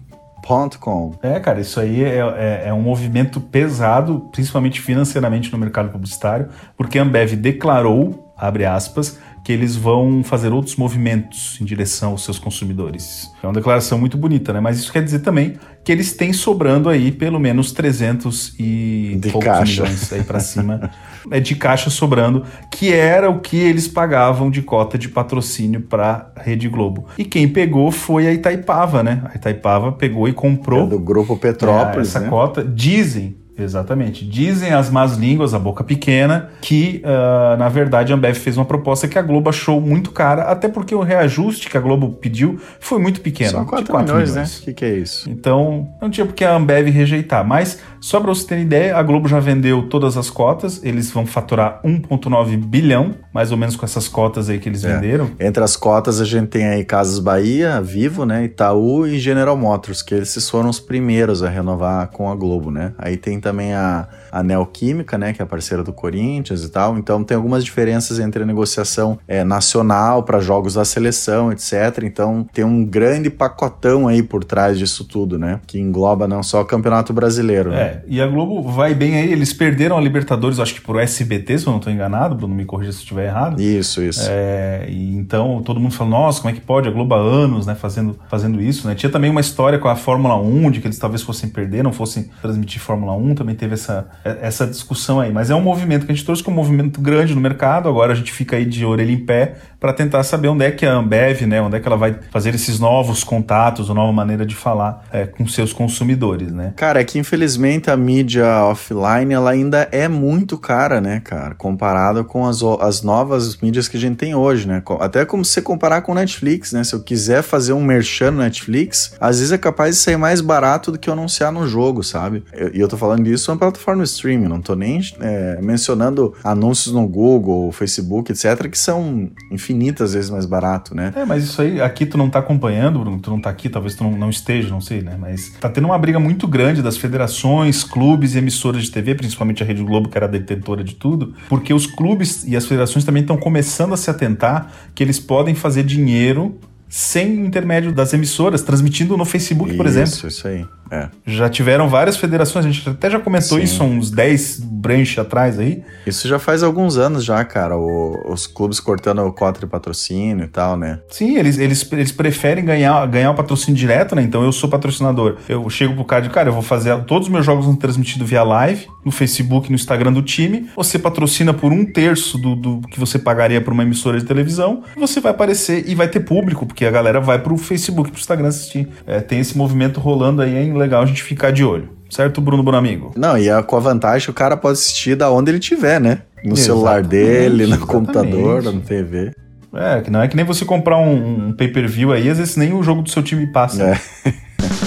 Com. 0.80 1.12
É, 1.22 1.38
cara, 1.42 1.60
isso 1.60 1.82
aí 1.82 2.02
é, 2.02 2.20
é, 2.20 2.64
é, 2.68 2.74
um 2.74 2.82
movimento 2.82 3.42
pesado, 3.42 4.30
principalmente 4.32 4.80
financeiramente 4.80 5.52
no 5.52 5.58
mercado 5.58 5.90
publicitário, 5.90 6.48
porque 6.78 6.98
a 6.98 7.02
Ambev 7.02 7.34
declarou 7.36 8.27
abre 8.38 8.65
aspas, 8.65 9.17
que 9.47 9.54
eles 9.54 9.78
vão 9.78 10.23
fazer 10.26 10.52
outros 10.52 10.76
movimentos 10.76 11.58
em 11.62 11.63
direção 11.63 12.12
aos 12.12 12.26
seus 12.26 12.38
consumidores. 12.38 13.32
É 13.41 13.47
uma 13.47 13.54
declaração 13.54 13.97
muito 13.97 14.17
bonita, 14.17 14.52
né? 14.52 14.60
Mas 14.60 14.78
isso 14.78 14.91
quer 14.91 15.02
dizer 15.02 15.19
também 15.19 15.54
que 15.86 15.91
eles 15.91 16.12
têm 16.12 16.34
sobrando 16.34 16.89
aí 16.89 17.13
pelo 17.13 17.39
menos 17.39 17.71
300 17.71 18.56
e 18.60 19.17
de 19.21 19.30
poucos 19.30 19.47
caixa. 19.47 19.84
milhões 19.84 20.12
aí 20.12 20.21
para 20.21 20.41
cima 20.41 20.91
é 21.32 21.39
de 21.39 21.56
caixa 21.56 21.89
sobrando, 21.89 22.43
que 22.69 22.91
era 22.91 23.30
o 23.30 23.39
que 23.39 23.56
eles 23.56 23.88
pagavam 23.88 24.52
de 24.52 24.62
cota 24.62 24.97
de 24.97 25.08
patrocínio 25.08 25.80
para 25.80 26.30
Rede 26.36 26.67
Globo. 26.67 27.06
E 27.17 27.23
quem 27.23 27.47
pegou 27.47 27.89
foi 27.89 28.28
a 28.28 28.34
Itaipava, 28.34 29.02
né? 29.02 29.21
A 29.34 29.38
Itaipava 29.38 29.93
pegou 29.93 30.28
e 30.28 30.34
comprou 30.34 30.84
é 30.84 30.89
do 30.89 31.00
grupo 31.00 31.38
Petrópolis, 31.38 32.10
essa 32.10 32.19
né? 32.19 32.30
cota. 32.30 32.65
Dizem 32.65 33.38
Exatamente. 33.58 34.26
Dizem 34.26 34.74
as 34.74 34.89
más 34.89 35.17
línguas, 35.17 35.54
a 35.54 35.60
boca 35.60 35.84
pequena, 35.84 36.50
que 36.62 37.02
uh, 37.04 37.58
na 37.58 37.70
verdade 37.70 38.12
a 38.12 38.15
Ambev 38.15 38.36
fez 38.36 38.58
uma 38.58 38.65
proposta 38.65 39.08
que 39.08 39.17
a 39.17 39.22
Globo 39.22 39.50
achou 39.50 39.80
muito 39.82 40.12
cara, 40.12 40.43
até 40.43 40.67
porque 40.67 40.93
o 40.93 41.02
reajuste 41.02 41.70
que 41.70 41.78
a 41.78 41.82
Globo 41.82 42.10
pediu 42.12 42.60
foi 42.80 43.00
muito 43.00 43.22
pequeno. 43.22 43.52
Só 43.52 43.65
4, 43.65 43.88
4 43.91 44.13
milhões, 44.15 44.32
milhões, 44.32 44.54
né? 44.54 44.60
O 44.62 44.65
que, 44.65 44.74
que 44.74 44.86
é 44.86 44.96
isso? 44.96 45.30
Então 45.30 45.88
não 46.02 46.10
tinha 46.10 46.26
por 46.26 46.34
que 46.34 46.43
a 46.43 46.56
Ambev 46.56 46.88
rejeitar. 46.89 47.46
Mas, 47.46 47.80
só 48.00 48.20
para 48.20 48.30
você 48.30 48.48
ter 48.48 48.60
ideia, 48.60 48.96
a 48.98 49.04
Globo 49.04 49.28
já 49.28 49.39
vendeu 49.39 49.84
todas 49.89 50.17
as 50.17 50.30
cotas, 50.30 50.82
eles 50.84 51.12
vão 51.12 51.26
faturar 51.26 51.80
1,9 51.84 52.58
bilhão, 52.58 53.15
mais 53.34 53.52
ou 53.52 53.58
menos 53.58 53.76
com 53.76 53.86
essas 53.86 54.08
cotas 54.08 54.50
aí 54.50 54.60
que 54.60 54.70
eles 54.70 54.84
É. 54.84 54.93
venderam. 54.96 55.30
Entre 55.39 55.63
as 55.63 55.76
cotas 55.76 56.20
a 56.22 56.26
gente 56.26 56.48
tem 56.48 56.65
aí 56.67 56.84
Casas 56.84 57.20
Bahia, 57.20 57.82
Vivo, 57.82 58.26
né? 58.26 58.46
Itaú 58.46 59.06
e 59.08 59.20
General 59.20 59.56
Motors, 59.58 60.02
que 60.02 60.15
esses 60.15 60.50
foram 60.50 60.70
os 60.70 60.80
primeiros 60.80 61.43
a 61.43 61.50
renovar 61.50 62.08
com 62.08 62.30
a 62.30 62.36
Globo, 62.36 62.72
né? 62.72 62.93
Aí 62.98 63.17
tem 63.17 63.39
também 63.48 63.74
a, 63.74 64.06
a 64.32 64.44
Neoquímica, 64.44 65.18
né, 65.18 65.34
que 65.34 65.42
é 65.42 65.44
a 65.44 65.48
parceira 65.48 65.84
do 65.84 65.94
Corinthians 65.94 66.63
e 66.63 66.70
tal. 66.70 66.98
Então 66.98 67.24
tem 67.24 67.36
algumas 67.36 67.63
diferenças 67.63 68.20
entre 68.20 68.44
a 68.44 68.46
negociação 68.46 69.20
é, 69.28 69.44
nacional 69.44 70.24
para 70.24 70.40
jogos 70.40 70.76
da 70.76 70.86
seleção, 70.86 71.52
etc. 71.52 72.04
Então 72.04 72.48
tem 72.54 72.63
um 72.63 72.86
grande 72.86 73.30
pacotão 73.30 74.08
aí 74.08 74.24
por 74.24 74.44
trás 74.44 74.78
disso 74.78 75.06
tudo, 75.06 75.38
né? 75.38 75.60
Que 75.66 75.80
engloba 75.80 76.28
não 76.28 76.44
só 76.44 76.62
o 76.62 76.66
Campeonato 76.66 77.13
Brasileiro. 77.13 77.72
Né? 77.72 77.82
É, 77.82 78.04
e 78.08 78.22
a 78.22 78.28
Globo 78.28 78.62
vai 78.62 78.94
bem 78.94 79.16
aí. 79.16 79.32
Eles 79.32 79.54
perderam 79.54 79.98
a 79.98 80.02
Libertadores, 80.02 80.60
acho 80.60 80.74
que 80.74 80.82
por 80.82 81.00
SBT, 81.00 81.60
se 81.60 81.68
eu 81.68 81.72
não 81.72 81.80
estou 81.80 81.92
enganado, 81.92 82.36
Bruno, 82.36 82.54
me 82.54 82.66
corrija 82.66 82.92
se 82.92 83.00
eu 83.00 83.02
estiver 83.02 83.28
errado. 83.28 83.62
Isso, 83.62 84.02
isso. 84.02 84.28
É, 84.30 84.86
e 84.90 85.16
então 85.16 85.62
todo 85.63 85.80
mundo 85.80 85.94
fala, 85.94 86.10
nossa, 86.10 86.42
como 86.42 86.52
é 86.52 86.54
que 86.54 86.62
pode? 86.62 86.88
A 86.88 86.92
Globo 86.92 87.13
há 87.13 87.20
anos, 87.20 87.66
né, 87.66 87.76
fazendo, 87.76 88.18
fazendo 88.30 88.62
isso, 88.62 88.88
né? 88.88 88.96
Tinha 88.96 89.10
também 89.10 89.30
uma 89.30 89.42
história 89.42 89.80
com 89.80 89.88
a 89.88 89.96
Fórmula 89.96 90.36
1, 90.40 90.72
de 90.72 90.82
que 90.82 90.88
eles 90.88 90.98
talvez 90.98 91.22
fossem 91.22 91.50
perder, 91.50 91.84
não 91.84 91.94
fossem 91.94 92.30
transmitir 92.42 92.82
Fórmula 92.82 93.13
1, 93.13 93.36
também 93.36 93.56
teve 93.56 93.74
essa, 93.74 94.08
essa 94.24 94.66
discussão 94.66 95.20
aí. 95.20 95.32
Mas 95.32 95.50
é 95.50 95.56
um 95.56 95.62
movimento 95.62 96.06
que 96.06 96.12
a 96.12 96.16
gente 96.16 96.26
trouxe 96.26 96.44
que 96.44 96.50
é 96.50 96.52
um 96.52 96.56
movimento 96.56 97.00
grande 97.02 97.34
no 97.34 97.42
mercado, 97.42 97.88
agora 97.90 98.14
a 98.14 98.16
gente 98.16 98.32
fica 98.32 98.56
aí 98.56 98.66
de 98.66 98.86
orelha 98.86 99.12
em 99.12 99.26
pé 99.26 99.56
para 99.80 99.94
tentar 99.94 100.24
saber 100.24 100.48
onde 100.48 100.66
é 100.66 100.72
que 100.72 100.86
a 100.86 100.94
Ambev, 100.94 101.42
né, 101.42 101.62
onde 101.62 101.78
é 101.78 101.80
que 101.80 101.88
ela 101.88 101.98
vai 101.98 102.16
fazer 102.32 102.56
esses 102.56 102.80
novos 102.80 103.24
contatos, 103.24 103.90
uma 103.90 103.96
nova 103.96 104.12
maneira 104.12 104.46
de 104.46 104.56
falar 104.56 105.06
é, 105.12 105.26
com 105.26 105.48
seus 105.48 105.72
consumidores, 105.72 106.52
né? 106.52 106.74
Cara, 106.76 107.00
é 107.00 107.04
que 107.04 107.20
infelizmente 107.20 107.90
a 107.92 107.98
mídia 107.98 108.46
offline 108.64 109.34
ela 109.34 109.52
ainda 109.52 109.88
é 109.92 110.08
muito 110.08 110.58
cara, 110.58 111.00
né, 111.00 111.22
cara, 111.24 111.54
comparada 111.54 112.24
com 112.24 112.46
as, 112.46 112.62
as 112.82 113.04
novas 113.04 113.58
mídias 113.58 113.88
que 113.88 113.98
a 113.98 114.00
gente 114.00 114.18
tem 114.18 114.34
hoje, 114.34 114.68
né? 114.68 114.82
Até 115.00 115.26
como 115.26 115.46
se 115.46 115.52
você 115.52 115.62
comparar 115.62 116.02
com 116.02 116.14
Netflix, 116.14 116.72
né? 116.72 116.84
Se 116.84 116.96
eu 116.96 117.02
quiser 117.02 117.44
fazer 117.44 117.74
um 117.74 117.84
merchan 117.84 118.32
no 118.32 118.40
Netflix, 118.40 119.16
às 119.20 119.38
vezes 119.38 119.52
é 119.52 119.58
capaz 119.58 119.96
de 119.96 120.02
sair 120.02 120.18
mais 120.18 120.42
barato 120.42 120.92
do 120.92 120.98
que 120.98 121.10
eu 121.10 121.14
anunciar 121.14 121.52
no 121.52 121.68
jogo, 121.68 122.04
sabe? 122.04 122.44
E 122.54 122.80
eu, 122.80 122.88
eu 122.88 122.88
tô 122.88 122.98
falando 122.98 123.24
disso 123.24 123.52
uma 123.52 123.58
plataforma 123.58 124.04
streaming, 124.08 124.48
não 124.48 124.62
tô 124.62 124.76
nem 124.76 125.00
é, 125.20 125.60
mencionando 125.62 126.34
anúncios 126.43 126.93
no 126.93 127.08
Google, 127.08 127.72
Facebook, 127.72 128.32
etc, 128.32 128.67
que 128.70 128.78
são, 128.78 129.30
infinitas 129.52 130.13
vezes 130.13 130.30
mais 130.30 130.46
barato, 130.46 130.96
né? 130.96 131.13
É, 131.15 131.26
mas 131.26 131.43
isso 131.43 131.62
aí, 131.62 131.82
aqui 131.82 132.06
tu 132.06 132.17
não 132.17 132.30
tá 132.30 132.39
acompanhando, 132.39 133.00
Bruno, 133.00 133.20
tu 133.20 133.30
não 133.30 133.39
tá 133.39 133.50
aqui, 133.50 133.70
talvez 133.70 133.96
tu 133.96 134.04
não, 134.04 134.12
não 134.12 134.30
esteja, 134.30 134.70
não 134.70 134.82
sei, 134.82 135.02
né? 135.02 135.15
Mas 135.20 135.50
tá 135.60 135.70
tendo 135.70 135.86
uma 135.86 135.98
briga 135.98 136.20
muito 136.20 136.48
grande 136.48 136.82
das 136.82 136.98
federações, 136.98 137.84
clubes 137.84 138.36
e 138.36 138.38
emissoras 138.38 138.84
de 138.84 138.91
TV, 138.91 139.15
principalmente 139.15 139.63
a 139.63 139.65
Rede 139.65 139.84
Globo, 139.84 140.10
que 140.10 140.17
era 140.17 140.28
detentora 140.28 140.84
de 140.84 140.96
tudo, 140.96 141.34
porque 141.50 141.74
os 141.74 141.86
clubes 141.86 142.43
e 142.46 142.56
as 142.56 142.65
federações 142.65 143.06
também 143.06 143.22
estão 143.22 143.38
começando 143.38 143.93
a 143.93 143.98
se 143.98 144.10
atentar 144.10 144.72
que 144.93 145.04
eles 145.04 145.20
podem 145.20 145.56
fazer 145.56 145.84
dinheiro 145.84 146.58
sem 146.89 147.46
intermédio 147.46 147.91
das 147.91 148.13
emissoras, 148.13 148.62
transmitindo 148.62 149.17
no 149.17 149.26
Facebook, 149.26 149.72
isso, 149.72 149.78
por 149.78 149.86
exemplo. 149.86 150.10
Isso, 150.10 150.28
isso 150.28 150.48
aí. 150.48 150.65
É. 150.91 151.10
Já 151.26 151.50
tiveram 151.50 151.88
várias 151.89 152.17
federações, 152.17 152.65
a 152.65 152.71
gente 152.71 152.88
até 152.89 153.10
já 153.10 153.19
comentou 153.19 153.58
Sim. 153.58 153.63
isso 153.63 153.84
uns 153.84 154.12
10 154.12 154.60
branches 154.60 155.17
atrás 155.19 155.60
aí. 155.60 155.84
Isso 156.06 156.28
já 156.28 156.39
faz 156.39 156.63
alguns 156.63 156.97
anos 156.97 157.23
já, 157.23 157.43
cara, 157.43 157.78
o, 157.78 158.32
os 158.32 158.47
clubes 158.47 158.80
cortando 158.80 159.19
o 159.19 159.34
cota 159.34 159.60
de 159.60 159.67
patrocínio 159.67 160.45
e 160.45 160.47
tal, 160.47 160.78
né? 160.78 161.00
Sim, 161.10 161.38
eles, 161.38 161.58
eles, 161.58 161.89
eles 161.91 162.12
preferem 162.12 162.63
ganhar, 162.63 163.06
ganhar 163.08 163.32
o 163.32 163.36
patrocínio 163.36 163.78
direto, 163.78 164.15
né? 164.15 164.21
Então 164.21 164.43
eu 164.43 164.52
sou 164.52 164.69
patrocinador. 164.69 165.38
Eu 165.47 165.69
chego 165.69 165.93
pro 165.95 166.06
cara 166.06 166.21
de, 166.21 166.30
cara, 166.30 166.50
eu 166.50 166.54
vou 166.54 166.62
fazer 166.62 166.97
todos 167.06 167.28
os 167.28 167.34
meus 167.34 167.45
jogos 167.45 167.67
transmitidos 167.78 168.28
via 168.28 168.43
live, 168.43 168.88
no 169.04 169.12
Facebook, 169.12 169.69
no 169.69 169.76
Instagram 169.76 170.13
do 170.13 170.21
time. 170.21 170.69
Você 170.76 171.00
patrocina 171.00 171.54
por 171.54 171.71
um 171.71 171.86
terço 171.86 172.38
do, 172.38 172.56
do 172.56 172.82
que 172.88 173.00
você 173.00 173.17
pagaria 173.17 173.62
por 173.62 173.73
uma 173.73 173.84
emissora 173.84 174.19
de 174.19 174.26
televisão. 174.26 174.84
Você 174.97 175.19
vai 175.19 175.32
aparecer 175.32 175.88
e 175.88 175.95
vai 175.95 176.08
ter 176.08 176.21
público, 176.21 176.65
porque 176.65 176.86
a 176.86 176.91
galera 176.91 177.19
vai 177.19 177.39
pro 177.39 177.58
Facebook, 177.58 178.12
pro 178.12 178.19
Instagram 178.19 178.47
assistir. 178.47 178.88
É, 179.06 179.19
tem 179.19 179.39
esse 179.39 179.58
movimento 179.58 180.00
rolando 180.00 180.41
aí 180.41 180.56
em 180.56 180.73
legal 180.78 181.02
a 181.02 181.06
gente 181.06 181.24
ficar 181.24 181.52
de 181.52 181.63
olho. 181.63 181.90
Certo, 182.10 182.40
Bruno 182.40 182.63
Bonamigo? 182.63 183.12
Não, 183.18 183.38
e 183.38 183.50
é 183.50 183.62
com 183.62 183.76
a 183.76 183.80
vantagem 183.80 184.30
o 184.30 184.34
cara 184.34 184.56
pode 184.56 184.74
assistir 184.74 185.16
da 185.16 185.30
onde 185.30 185.52
ele 185.52 185.60
tiver, 185.60 186.00
né? 186.00 186.22
No 186.38 186.54
exatamente, 186.54 186.62
celular 186.62 187.04
dele, 187.04 187.66
no 187.66 187.76
exatamente. 187.76 187.88
computador, 187.88 188.63
na 188.63 188.80
TV. 188.80 189.32
É, 189.74 190.02
que 190.02 190.10
não 190.10 190.22
é 190.22 190.28
que 190.28 190.36
nem 190.36 190.46
você 190.46 190.63
comprar 190.63 190.98
um, 190.98 191.50
um 191.50 191.54
pay-per-view 191.54 192.12
aí, 192.13 192.30
às 192.30 192.38
vezes 192.38 192.56
nem 192.56 192.74
o 192.74 192.82
jogo 192.82 193.02
do 193.02 193.10
seu 193.10 193.22
time 193.22 193.46
passa. 193.48 193.84
É. 193.84 194.34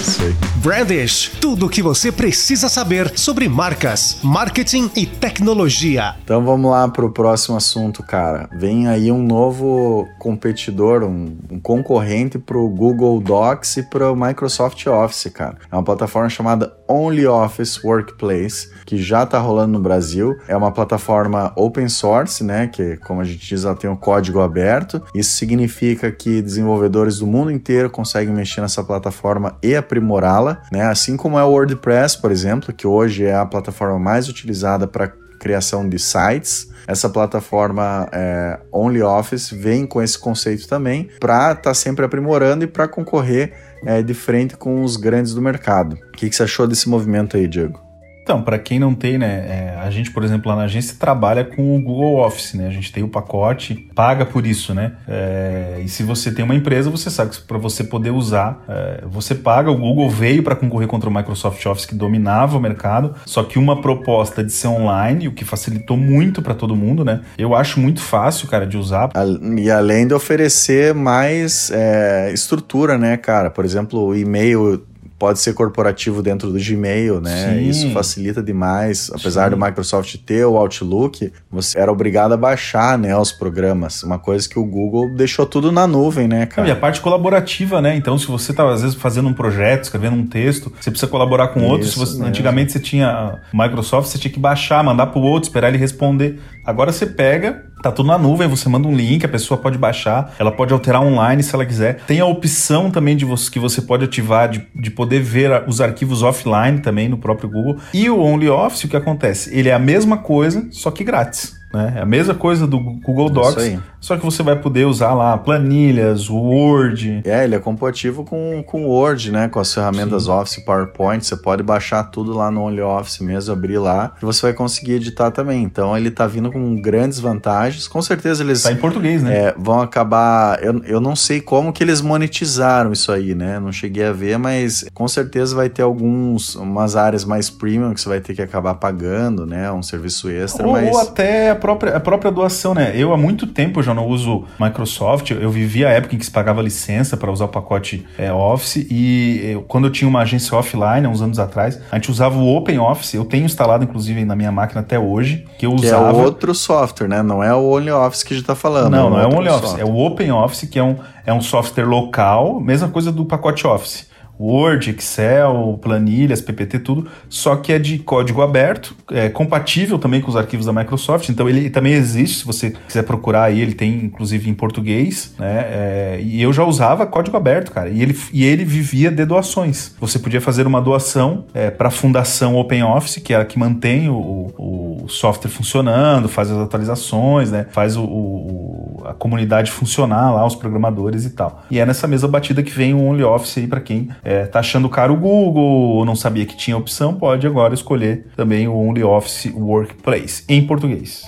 Sei. 0.03 0.35
Brandish, 0.57 1.31
tudo 1.41 1.65
o 1.65 1.69
que 1.69 1.81
você 1.81 2.11
precisa 2.11 2.69
saber 2.69 3.17
sobre 3.17 3.49
marcas, 3.49 4.19
marketing 4.21 4.91
e 4.95 5.07
tecnologia. 5.07 6.15
Então 6.23 6.45
vamos 6.45 6.69
lá 6.69 6.87
para 6.87 7.03
o 7.03 7.11
próximo 7.11 7.57
assunto, 7.57 8.03
cara. 8.03 8.47
Vem 8.53 8.87
aí 8.87 9.11
um 9.11 9.23
novo 9.23 10.07
competidor, 10.19 11.03
um, 11.03 11.35
um 11.49 11.59
concorrente 11.59 12.37
para 12.37 12.59
o 12.59 12.69
Google 12.69 13.19
Docs 13.19 13.77
e 13.77 13.83
para 13.83 14.11
o 14.11 14.15
Microsoft 14.15 14.85
Office, 14.85 15.31
cara. 15.33 15.57
É 15.71 15.75
uma 15.75 15.83
plataforma 15.83 16.29
chamada 16.29 16.71
OnlyOffice 16.87 17.79
Workplace, 17.83 18.69
que 18.85 19.01
já 19.01 19.23
está 19.23 19.39
rolando 19.39 19.73
no 19.73 19.79
Brasil. 19.79 20.37
É 20.47 20.55
uma 20.55 20.71
plataforma 20.71 21.51
open 21.55 21.89
source, 21.89 22.43
né? 22.43 22.67
Que, 22.67 22.97
como 22.97 23.21
a 23.21 23.23
gente 23.23 23.47
diz, 23.47 23.65
ela 23.65 23.75
tem 23.75 23.89
o 23.89 23.93
um 23.93 23.97
código 23.97 24.41
aberto. 24.41 25.01
Isso 25.15 25.31
significa 25.31 26.11
que 26.11 26.41
desenvolvedores 26.41 27.17
do 27.17 27.25
mundo 27.25 27.49
inteiro 27.49 27.89
conseguem 27.89 28.33
mexer 28.33 28.61
nessa 28.61 28.83
plataforma 28.83 29.57
e 29.63 29.70
aprimorá-la, 29.75 30.61
né? 30.71 30.83
Assim 30.83 31.17
como 31.17 31.37
é 31.37 31.43
o 31.43 31.49
WordPress, 31.49 32.19
por 32.19 32.31
exemplo, 32.31 32.73
que 32.73 32.87
hoje 32.87 33.25
é 33.25 33.35
a 33.35 33.45
plataforma 33.45 33.99
mais 33.99 34.27
utilizada 34.27 34.87
para 34.87 35.11
criação 35.39 35.87
de 35.87 35.97
sites. 35.97 36.69
Essa 36.87 37.09
plataforma 37.09 38.07
é, 38.11 38.59
OnlyOffice 38.71 39.55
vem 39.55 39.85
com 39.85 40.01
esse 40.01 40.17
conceito 40.17 40.67
também 40.67 41.09
para 41.19 41.51
estar 41.51 41.61
tá 41.61 41.73
sempre 41.73 42.05
aprimorando 42.05 42.63
e 42.63 42.67
para 42.67 42.87
concorrer 42.87 43.53
é, 43.85 44.01
de 44.01 44.13
frente 44.13 44.55
com 44.55 44.83
os 44.83 44.97
grandes 44.97 45.33
do 45.33 45.41
mercado. 45.41 45.95
O 45.95 46.11
que, 46.11 46.29
que 46.29 46.35
você 46.35 46.43
achou 46.43 46.67
desse 46.67 46.87
movimento 46.87 47.37
aí, 47.37 47.47
Diego? 47.47 47.90
Então, 48.31 48.41
para 48.41 48.57
quem 48.57 48.79
não 48.79 48.93
tem, 48.93 49.17
né, 49.17 49.27
é, 49.45 49.77
a 49.77 49.91
gente, 49.91 50.09
por 50.09 50.23
exemplo, 50.23 50.49
lá 50.49 50.55
na 50.55 50.63
agência 50.63 50.95
trabalha 50.97 51.43
com 51.43 51.75
o 51.75 51.81
Google 51.81 52.25
Office, 52.25 52.53
né? 52.53 52.65
A 52.65 52.71
gente 52.71 52.89
tem 52.89 53.03
o 53.03 53.09
pacote, 53.09 53.89
paga 53.93 54.25
por 54.25 54.47
isso, 54.47 54.73
né? 54.73 54.93
É, 55.05 55.81
e 55.83 55.89
se 55.89 56.01
você 56.01 56.31
tem 56.31 56.45
uma 56.45 56.55
empresa, 56.55 56.89
você 56.89 57.09
sabe 57.09 57.31
que 57.31 57.41
para 57.41 57.57
você 57.57 57.83
poder 57.83 58.11
usar, 58.11 58.63
é, 58.69 59.03
você 59.05 59.35
paga. 59.35 59.69
O 59.69 59.75
Google 59.75 60.09
veio 60.09 60.43
para 60.43 60.55
concorrer 60.55 60.87
contra 60.87 61.09
o 61.09 61.13
Microsoft 61.13 61.65
Office 61.65 61.85
que 61.85 61.93
dominava 61.93 62.57
o 62.57 62.61
mercado, 62.61 63.15
só 63.25 63.43
que 63.43 63.59
uma 63.59 63.81
proposta 63.81 64.41
de 64.41 64.53
ser 64.53 64.69
online, 64.69 65.27
o 65.27 65.33
que 65.33 65.43
facilitou 65.43 65.97
muito 65.97 66.41
para 66.41 66.53
todo 66.53 66.73
mundo, 66.73 67.03
né? 67.03 67.19
Eu 67.37 67.53
acho 67.53 67.81
muito 67.81 67.99
fácil, 68.01 68.47
cara, 68.47 68.65
de 68.65 68.77
usar. 68.77 69.09
E 69.57 69.69
além 69.69 70.07
de 70.07 70.13
oferecer 70.13 70.93
mais 70.93 71.69
é, 71.69 72.31
estrutura, 72.33 72.97
né, 72.97 73.17
cara? 73.17 73.49
Por 73.49 73.65
exemplo, 73.65 73.99
o 74.07 74.15
e-mail 74.15 74.81
pode 75.21 75.37
ser 75.37 75.53
corporativo 75.53 76.23
dentro 76.23 76.51
do 76.51 76.57
Gmail, 76.57 77.21
né? 77.21 77.53
Sim. 77.53 77.69
Isso 77.69 77.91
facilita 77.91 78.41
demais. 78.41 79.11
Apesar 79.13 79.51
Sim. 79.51 79.55
do 79.55 79.63
Microsoft 79.63 80.15
ter 80.25 80.43
o 80.45 80.57
Outlook, 80.57 81.31
você 81.51 81.77
era 81.77 81.91
obrigado 81.91 82.31
a 82.31 82.37
baixar, 82.37 82.97
né, 82.97 83.15
os 83.15 83.31
programas. 83.31 84.01
Uma 84.01 84.17
coisa 84.17 84.49
que 84.49 84.57
o 84.57 84.65
Google 84.65 85.13
deixou 85.15 85.45
tudo 85.45 85.71
na 85.71 85.85
nuvem, 85.85 86.27
né, 86.27 86.47
cara? 86.47 86.67
e 86.67 86.71
a 86.71 86.75
parte 86.75 86.99
colaborativa, 87.01 87.79
né? 87.79 87.95
Então, 87.95 88.17
se 88.17 88.25
você 88.25 88.51
tá 88.51 88.67
às 88.67 88.81
vezes 88.81 88.97
fazendo 88.97 89.29
um 89.29 89.33
projeto, 89.33 89.83
escrevendo 89.83 90.15
um 90.15 90.25
texto, 90.25 90.73
você 90.81 90.89
precisa 90.89 91.11
colaborar 91.11 91.49
com 91.49 91.67
outro. 91.67 91.87
Se 91.87 91.99
você, 91.99 92.19
antigamente 92.23 92.71
você 92.71 92.79
tinha 92.79 93.39
Microsoft, 93.53 94.09
você 94.09 94.17
tinha 94.17 94.33
que 94.33 94.39
baixar, 94.39 94.83
mandar 94.83 95.05
para 95.05 95.19
o 95.19 95.23
outro, 95.23 95.47
esperar 95.47 95.67
ele 95.67 95.77
responder. 95.77 96.39
Agora 96.65 96.91
você 96.91 97.05
pega, 97.05 97.63
Tá 97.81 97.91
tudo 97.91 98.07
na 98.07 98.17
nuvem, 98.17 98.47
você 98.47 98.69
manda 98.69 98.87
um 98.87 98.95
link, 98.95 99.25
a 99.25 99.29
pessoa 99.29 99.57
pode 99.57 99.77
baixar, 99.77 100.33
ela 100.37 100.51
pode 100.51 100.71
alterar 100.71 101.01
online 101.01 101.41
se 101.41 101.55
ela 101.55 101.65
quiser. 101.65 102.01
Tem 102.05 102.19
a 102.19 102.25
opção 102.25 102.91
também 102.91 103.15
de 103.15 103.25
você, 103.25 103.49
que 103.49 103.59
você 103.59 103.81
pode 103.81 104.05
ativar 104.05 104.49
de, 104.49 104.67
de 104.75 104.91
poder 104.91 105.19
ver 105.21 105.63
os 105.67 105.81
arquivos 105.81 106.21
offline 106.21 106.79
também 106.79 107.09
no 107.09 107.17
próprio 107.17 107.49
Google. 107.49 107.77
E 107.93 108.09
o 108.09 108.19
OnlyOffice, 108.19 108.85
o 108.85 108.89
que 108.89 108.95
acontece? 108.97 109.55
Ele 109.57 109.69
é 109.69 109.73
a 109.73 109.79
mesma 109.79 110.17
coisa, 110.17 110.67
só 110.71 110.91
que 110.91 111.03
grátis. 111.03 111.59
Né? 111.73 111.93
É 111.97 112.01
a 112.01 112.05
mesma 112.05 112.35
coisa 112.35 112.67
do 112.67 112.79
Google 112.79 113.29
Docs, 113.29 113.79
só 114.01 114.17
que 114.17 114.25
você 114.25 114.41
vai 114.41 114.55
poder 114.55 114.85
usar 114.85 115.13
lá 115.13 115.37
planilhas, 115.37 116.27
Word. 116.27 117.21
É, 117.23 117.43
ele 117.43 117.55
é 117.55 117.59
compatível 117.59 118.23
com, 118.23 118.63
com 118.65 118.87
Word, 118.87 119.31
né? 119.31 119.47
Com 119.47 119.59
as 119.59 119.71
ferramentas 119.71 120.23
Sim. 120.23 120.31
Office, 120.31 120.65
PowerPoint. 120.65 121.23
Você 121.23 121.37
pode 121.37 121.61
baixar 121.61 122.05
tudo 122.05 122.33
lá 122.33 122.49
no 122.49 122.63
OnlyOffice 122.63 123.23
mesmo, 123.23 123.53
abrir 123.53 123.77
lá, 123.77 124.13
e 124.19 124.25
você 124.25 124.41
vai 124.41 124.53
conseguir 124.53 124.93
editar 124.93 125.29
também. 125.29 125.61
Então 125.61 125.95
ele 125.95 126.09
tá 126.09 126.25
vindo 126.25 126.51
com 126.51 126.81
grandes 126.81 127.19
vantagens. 127.19 127.87
Com 127.87 128.01
certeza 128.01 128.43
eles. 128.43 128.63
Tá 128.63 128.71
em 128.71 128.77
português, 128.77 129.21
né? 129.21 129.37
É, 129.37 129.55
vão 129.55 129.79
acabar. 129.79 130.61
Eu, 130.63 130.81
eu 130.83 130.99
não 130.99 131.15
sei 131.15 131.39
como 131.39 131.71
que 131.71 131.83
eles 131.83 132.01
monetizaram 132.01 132.91
isso 132.91 133.11
aí, 133.11 133.35
né? 133.35 133.59
Não 133.59 133.71
cheguei 133.71 134.05
a 134.05 134.11
ver, 134.11 134.39
mas 134.39 134.83
com 134.95 135.07
certeza 135.07 135.55
vai 135.55 135.69
ter 135.69 135.83
alguns, 135.83 136.55
umas 136.55 136.95
áreas 136.95 137.23
mais 137.23 137.51
premium 137.51 137.93
que 137.93 138.01
você 138.01 138.09
vai 138.09 138.19
ter 138.19 138.33
que 138.33 138.41
acabar 138.41 138.73
pagando, 138.75 139.45
né? 139.45 139.71
Um 139.71 139.83
serviço 139.83 140.27
extra. 140.27 140.65
Ou, 140.65 140.73
mas... 140.73 140.91
ou 140.91 140.99
até 140.99 141.53
própria, 141.53 141.95
a 141.95 141.99
própria 141.99 142.31
doação, 142.31 142.73
né? 142.73 142.93
Eu 142.95 143.13
há 143.13 143.17
muito 143.17 143.45
tempo 143.45 143.83
já 143.83 143.90
não 143.93 144.07
uso 144.07 144.45
Microsoft, 144.59 145.31
eu 145.31 145.49
vivi 145.49 145.85
a 145.85 145.89
época 145.89 146.15
em 146.15 146.17
que 146.17 146.25
se 146.25 146.31
pagava 146.31 146.61
licença 146.61 147.17
para 147.17 147.31
usar 147.31 147.45
o 147.45 147.47
pacote 147.49 148.05
é, 148.17 148.31
Office 148.31 148.87
e 148.89 149.51
eu, 149.53 149.61
quando 149.63 149.87
eu 149.87 149.91
tinha 149.91 150.07
uma 150.07 150.21
agência 150.21 150.57
offline, 150.57 151.07
uns 151.07 151.21
anos 151.21 151.39
atrás, 151.39 151.79
a 151.91 151.95
gente 151.95 152.11
usava 152.11 152.37
o 152.37 152.55
Open 152.55 152.79
Office, 152.79 153.13
eu 153.13 153.25
tenho 153.25 153.45
instalado 153.45 153.83
inclusive 153.83 154.23
na 154.25 154.35
minha 154.35 154.51
máquina 154.51 154.81
até 154.81 154.99
hoje, 154.99 155.45
que 155.57 155.65
eu 155.65 155.75
que 155.75 155.85
usava... 155.85 156.09
é 156.09 156.23
outro 156.23 156.53
software, 156.53 157.07
né? 157.07 157.21
Não 157.21 157.43
é 157.43 157.53
o 157.53 157.71
OnlyOffice 157.71 158.25
que 158.25 158.33
a 158.33 158.37
gente 158.37 158.45
tá 158.45 158.55
falando. 158.55 158.91
Não, 158.91 159.07
é 159.07 159.09
não 159.09 159.19
é 159.19 159.27
o 159.27 159.37
OnlyOffice, 159.37 159.79
é 159.79 159.85
o 159.85 159.97
Open 159.97 160.31
Office, 160.31 160.69
que 160.69 160.79
é 160.79 160.83
um, 160.83 160.97
é 161.25 161.33
um 161.33 161.41
software 161.41 161.85
local, 161.85 162.59
mesma 162.59 162.87
coisa 162.87 163.11
do 163.11 163.25
pacote 163.25 163.65
Office. 163.65 164.10
Word, 164.41 164.89
Excel, 164.89 165.79
planilhas, 165.81 166.41
PPT, 166.41 166.79
tudo, 166.79 167.07
só 167.29 167.55
que 167.55 167.71
é 167.71 167.79
de 167.79 167.99
código 167.99 168.41
aberto, 168.41 168.95
é 169.11 169.29
compatível 169.29 169.99
também 169.99 170.21
com 170.21 170.29
os 170.29 170.35
arquivos 170.35 170.65
da 170.65 170.73
Microsoft, 170.73 171.29
então 171.29 171.47
ele 171.47 171.69
também 171.69 171.93
existe, 171.93 172.39
se 172.39 172.45
você 172.45 172.71
quiser 172.87 173.03
procurar 173.03 173.43
aí, 173.43 173.61
ele 173.61 173.73
tem 173.73 174.05
inclusive 174.05 174.49
em 174.49 174.53
português, 174.53 175.33
né? 175.37 175.65
É, 175.69 176.19
e 176.21 176.41
eu 176.41 176.51
já 176.51 176.63
usava 176.63 177.05
código 177.05 177.37
aberto, 177.37 177.71
cara, 177.71 177.89
e 177.89 178.01
ele, 178.01 178.17
e 178.33 178.43
ele 178.43 178.65
vivia 178.65 179.11
de 179.11 179.25
doações. 179.25 179.95
Você 179.99 180.17
podia 180.19 180.41
fazer 180.41 180.65
uma 180.65 180.81
doação 180.81 181.45
é, 181.53 181.69
para 181.69 181.87
a 181.89 181.91
Fundação 181.91 182.55
OpenOffice, 182.55 183.21
que 183.21 183.33
é 183.33 183.37
a 183.37 183.45
que 183.45 183.59
mantém 183.59 184.09
o, 184.09 184.51
o, 184.57 185.05
software 185.07 185.49
funcionando, 185.49 186.29
faz 186.29 186.49
as 186.49 186.57
atualizações, 186.57 187.51
né? 187.51 187.65
Faz 187.71 187.97
o, 187.97 188.03
o, 188.03 189.03
a 189.05 189.13
comunidade 189.13 189.71
funcionar 189.71 190.31
lá, 190.31 190.45
os 190.45 190.55
programadores 190.55 191.25
e 191.25 191.31
tal. 191.31 191.63
E 191.69 191.79
é 191.79 191.85
nessa 191.85 192.07
mesma 192.07 192.27
batida 192.27 192.63
que 192.63 192.71
vem 192.71 192.93
o 192.93 193.03
OnlyOffice 193.03 193.59
aí 193.59 193.67
para 193.67 193.81
quem 193.81 194.09
é, 194.23 194.30
tá 194.51 194.59
achando 194.59 194.89
caro 194.89 195.13
o 195.13 195.17
Google 195.17 195.63
ou 195.63 196.05
não 196.05 196.15
sabia 196.15 196.45
que 196.45 196.55
tinha 196.55 196.77
opção, 196.77 197.13
pode 197.13 197.45
agora 197.47 197.73
escolher 197.73 198.27
também 198.35 198.67
o 198.67 198.75
OnlyOffice 198.75 199.51
Workplace 199.51 200.43
em 200.47 200.65
português. 200.65 201.23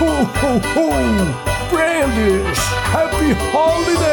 Ho, 0.00 0.04
ho, 0.04 0.60
ho! 0.74 0.90
Happy 2.92 3.36
Holidays! 3.54 4.09